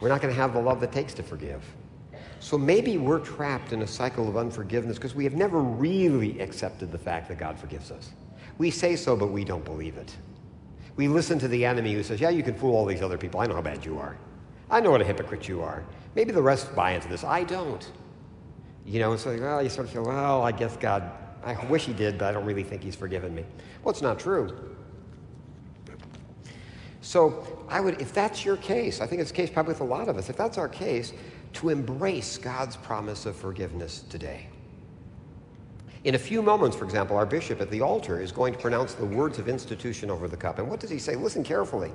we're 0.00 0.08
not 0.08 0.20
going 0.20 0.34
to 0.34 0.40
have 0.40 0.54
the 0.54 0.60
love 0.60 0.80
that 0.80 0.90
takes 0.90 1.14
to 1.14 1.22
forgive. 1.22 1.62
So 2.40 2.58
maybe 2.58 2.98
we're 2.98 3.20
trapped 3.20 3.72
in 3.72 3.82
a 3.82 3.86
cycle 3.86 4.28
of 4.28 4.36
unforgiveness 4.36 4.96
because 4.96 5.14
we 5.14 5.24
have 5.24 5.34
never 5.34 5.60
really 5.60 6.40
accepted 6.40 6.92
the 6.92 6.98
fact 6.98 7.28
that 7.28 7.38
God 7.38 7.58
forgives 7.58 7.90
us. 7.90 8.10
We 8.58 8.70
say 8.70 8.96
so, 8.96 9.16
but 9.16 9.28
we 9.28 9.44
don't 9.44 9.64
believe 9.64 9.96
it. 9.96 10.14
We 10.96 11.08
listen 11.08 11.38
to 11.40 11.48
the 11.48 11.64
enemy 11.64 11.92
who 11.92 12.02
says, 12.02 12.20
Yeah, 12.20 12.30
you 12.30 12.42
can 12.42 12.54
fool 12.54 12.74
all 12.74 12.86
these 12.86 13.02
other 13.02 13.18
people. 13.18 13.40
I 13.40 13.46
know 13.46 13.54
how 13.54 13.62
bad 13.62 13.84
you 13.84 13.98
are. 13.98 14.16
I 14.70 14.80
know 14.80 14.90
what 14.90 15.00
a 15.00 15.04
hypocrite 15.04 15.46
you 15.46 15.62
are. 15.62 15.84
Maybe 16.14 16.32
the 16.32 16.42
rest 16.42 16.74
buy 16.74 16.92
into 16.92 17.08
this. 17.08 17.22
I 17.22 17.44
don't. 17.44 17.90
You 18.84 19.00
know, 19.00 19.12
and 19.12 19.20
so 19.20 19.36
well, 19.38 19.62
you 19.62 19.68
sort 19.68 19.86
of 19.86 19.92
feel, 19.92 20.04
well, 20.04 20.42
I 20.42 20.52
guess 20.52 20.76
God, 20.76 21.10
I 21.44 21.64
wish 21.66 21.84
He 21.84 21.92
did, 21.92 22.18
but 22.18 22.28
I 22.28 22.32
don't 22.32 22.44
really 22.44 22.64
think 22.64 22.82
He's 22.82 22.96
forgiven 22.96 23.34
me. 23.34 23.44
Well, 23.82 23.92
it's 23.92 24.02
not 24.02 24.18
true. 24.18 24.74
So 27.00 27.64
I 27.68 27.80
would, 27.80 28.00
if 28.00 28.12
that's 28.12 28.44
your 28.44 28.56
case, 28.56 29.00
I 29.00 29.06
think 29.06 29.20
it's 29.20 29.30
the 29.30 29.36
case 29.36 29.50
probably 29.50 29.74
with 29.74 29.80
a 29.80 29.84
lot 29.84 30.08
of 30.08 30.16
us, 30.16 30.28
if 30.28 30.36
that's 30.36 30.58
our 30.58 30.68
case, 30.68 31.12
to 31.54 31.68
embrace 31.68 32.38
God's 32.38 32.76
promise 32.76 33.26
of 33.26 33.36
forgiveness 33.36 34.04
today. 34.08 34.48
In 36.06 36.14
a 36.14 36.18
few 36.18 36.40
moments, 36.40 36.76
for 36.76 36.84
example, 36.84 37.16
our 37.16 37.26
bishop 37.26 37.60
at 37.60 37.68
the 37.68 37.80
altar 37.80 38.20
is 38.20 38.30
going 38.30 38.52
to 38.52 38.60
pronounce 38.60 38.94
the 38.94 39.04
words 39.04 39.40
of 39.40 39.48
institution 39.48 40.08
over 40.08 40.28
the 40.28 40.36
cup. 40.36 40.60
And 40.60 40.70
what 40.70 40.78
does 40.78 40.88
he 40.88 41.00
say? 41.00 41.16
Listen 41.16 41.42
carefully. 41.42 41.90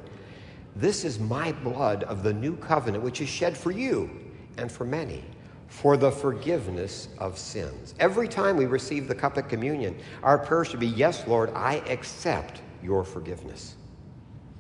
This 0.76 1.06
is 1.06 1.18
my 1.18 1.54
blood 1.54 2.04
of 2.04 2.22
the 2.22 2.34
new 2.34 2.58
covenant, 2.58 3.06
which 3.06 3.22
is 3.22 3.30
shed 3.30 3.56
for 3.56 3.72
you 3.72 4.10
and 4.58 4.70
for 4.70 4.84
many 4.84 5.24
for 5.70 5.96
the 5.96 6.12
forgiveness 6.12 7.08
of 7.20 7.38
sins. 7.38 7.96
Every 8.02 8.28
time 8.28 8.58
we 8.58 8.66
receive 8.66 9.08
the 9.08 9.16
cup 9.16 9.38
of 9.38 9.48
communion, 9.48 9.98
our 10.24 10.38
prayer 10.38 10.66
should 10.66 10.82
be, 10.82 10.88
Yes, 10.88 11.26
Lord, 11.26 11.50
I 11.56 11.76
accept 11.88 12.62
your 12.84 13.06
forgiveness. 13.06 13.76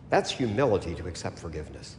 That's 0.09 0.31
humility 0.31 0.95
to 0.95 1.07
accept 1.07 1.37
forgiveness. 1.37 1.97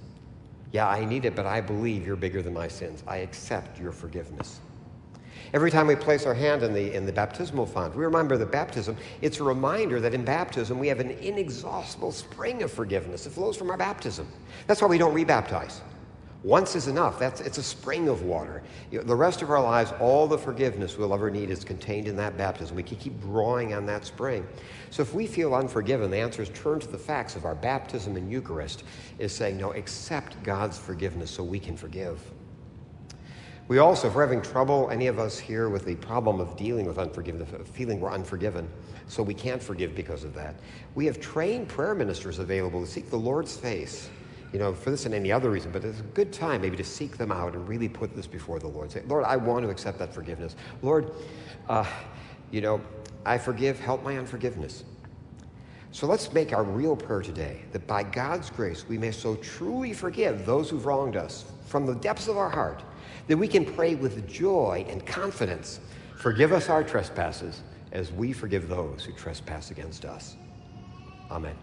Yeah, 0.73 0.89
I 0.89 1.05
need 1.05 1.27
it, 1.27 1.37
but 1.37 1.45
I 1.45 1.61
believe 1.61 2.07
you're 2.07 2.17
bigger 2.17 2.41
than 2.41 2.55
my 2.55 2.69
sins. 2.69 3.05
I 3.07 3.19
accept 3.19 3.79
your 3.79 3.93
forgiveness. 3.93 4.61
Every 5.55 5.71
time 5.71 5.87
we 5.87 5.97
place 5.97 6.27
our 6.27 6.35
hand 6.35 6.63
in 6.63 6.73
the, 6.73 6.95
in 6.95 7.07
the 7.07 7.13
baptismal 7.13 7.67
font, 7.67 7.95
we 7.95 8.05
remember 8.05 8.37
the 8.37 8.47
baptism, 8.47 8.97
it's 9.21 9.41
a 9.41 9.45
reminder 9.45 10.01
that 10.01 10.15
in 10.15 10.25
baptism 10.25 10.79
we 10.79 10.89
have 10.89 11.01
an 11.01 11.11
inexhaustible 11.11 12.13
spring 12.13 12.63
of 12.63 12.73
forgiveness 12.73 13.25
that 13.25 13.31
flows 13.31 13.57
from 13.57 13.71
our 13.71 13.77
baptism. 13.77 14.27
That's 14.67 14.81
why 14.81 14.89
we 14.89 14.99
don't 14.99 15.15
rebaptize. 15.15 15.81
Once 16.45 16.75
is 16.75 16.89
enough. 16.89 17.21
That's, 17.21 17.41
it's 17.41 17.59
a 17.59 17.63
spring 17.63 18.09
of 18.09 18.23
water. 18.23 18.63
You 18.91 18.99
know, 18.99 19.05
the 19.05 19.15
rest 19.15 19.43
of 19.43 19.51
our 19.51 19.63
lives, 19.63 19.93
all 20.01 20.27
the 20.27 20.39
forgiveness 20.39 20.99
we'll 20.99 21.15
ever 21.15 21.31
need 21.31 21.51
is 21.51 21.63
contained 21.63 22.09
in 22.09 22.17
that 22.17 22.37
baptism. 22.37 22.75
We 22.75 22.83
can 22.83 22.97
keep 22.97 23.21
drawing 23.21 23.75
on 23.75 23.87
that 23.87 24.05
spring. 24.05 24.45
So 24.91 25.03
if 25.03 25.15
we 25.15 25.29
feel 25.29 25.55
unforgiven, 25.55 26.11
the 26.11 26.17
answer 26.17 26.43
is 26.43 26.49
turn 26.49 26.81
to 26.81 26.89
the 26.89 26.99
facts 26.99 27.37
of 27.37 27.45
our 27.45 27.55
baptism 27.55 28.17
and 28.17 28.31
Eucharist, 28.31 28.83
is 29.21 29.33
saying, 29.33 29.57
no, 29.57 29.73
accept 29.75 30.43
God's 30.43 30.77
forgiveness 30.77 31.31
so 31.31 31.45
we 31.45 31.61
can 31.61 31.77
forgive. 31.77 32.21
We 33.69 33.79
also, 33.79 34.09
if 34.09 34.15
we're 34.15 34.23
having 34.23 34.43
trouble, 34.43 34.91
any 34.91 35.07
of 35.07 35.19
us 35.19 35.39
here, 35.39 35.69
with 35.69 35.85
the 35.85 35.95
problem 35.97 36.41
of 36.41 36.57
dealing 36.57 36.85
with 36.85 36.99
unforgiveness, 36.99 37.49
feeling 37.73 38.01
we're 38.01 38.13
unforgiven, 38.13 38.69
so 39.07 39.23
we 39.23 39.35
can't 39.35 39.63
forgive 39.63 39.95
because 39.95 40.25
of 40.25 40.35
that, 40.35 40.57
we 40.95 41.07
have 41.07 41.21
trained 41.21 41.69
prayer 41.69 41.95
ministers 41.95 42.39
available 42.39 42.81
to 42.81 42.87
seek 42.87 43.09
the 43.09 43.19
Lord's 43.19 43.57
face 43.57 44.11
you 44.53 44.59
know, 44.59 44.75
for 44.75 44.91
this 44.91 45.07
and 45.07 45.15
any 45.15 45.33
other 45.33 45.51
reason, 45.51 45.71
but 45.71 45.83
it's 45.83 46.01
a 46.01 46.05
good 46.15 46.33
time 46.33 46.61
maybe 46.61 46.77
to 46.77 46.85
seek 46.85 47.17
them 47.17 47.33
out 47.33 47.55
and 47.55 47.67
really 47.67 47.89
put 47.89 48.15
this 48.15 48.27
before 48.27 48.59
the 48.59 48.69
Lord. 48.69 48.91
Say, 48.91 49.03
Lord, 49.07 49.25
I 49.25 49.37
want 49.37 49.65
to 49.65 49.71
accept 49.71 49.99
that 49.99 50.13
forgiveness. 50.13 50.57
Lord, 50.83 51.11
uh, 51.69 51.87
you 52.51 52.61
know, 52.61 52.81
I 53.25 53.39
forgive, 53.39 53.81
help 53.81 54.03
my 54.03 54.19
unforgiveness. 54.19 54.85
So 55.91 56.07
let's 56.07 56.33
make 56.33 56.53
our 56.53 56.65
real 56.65 56.97
prayer 56.97 57.23
today 57.23 57.63
that 57.73 57.87
by 57.87 58.03
God's 58.03 58.51
grace 58.51 58.87
we 58.89 58.99
may 58.99 59.11
so 59.11 59.37
truly 59.37 59.93
forgive 59.93 60.45
those 60.45 60.69
who've 60.71 60.85
wronged 60.85 61.17
us 61.17 61.45
from 61.67 61.87
the 61.87 61.95
depths 61.95 62.29
of 62.29 62.37
our 62.37 62.51
heart 62.51 62.83
that 63.29 63.37
we 63.37 63.49
can 63.49 63.65
pray 63.65 63.95
with 63.95 64.29
joy 64.29 64.85
and 64.89 65.05
confidence 65.07 65.81
Forgive 66.23 66.53
us 66.53 66.69
our 66.69 66.85
trespasses 66.85 67.63
as 67.91 68.13
we 68.13 68.33
forgive 68.33 68.69
those 68.69 69.05
who 69.05 69.13
trespass 69.13 69.73
against 69.73 70.05
us. 70.05 70.37
Amen. 71.33 71.57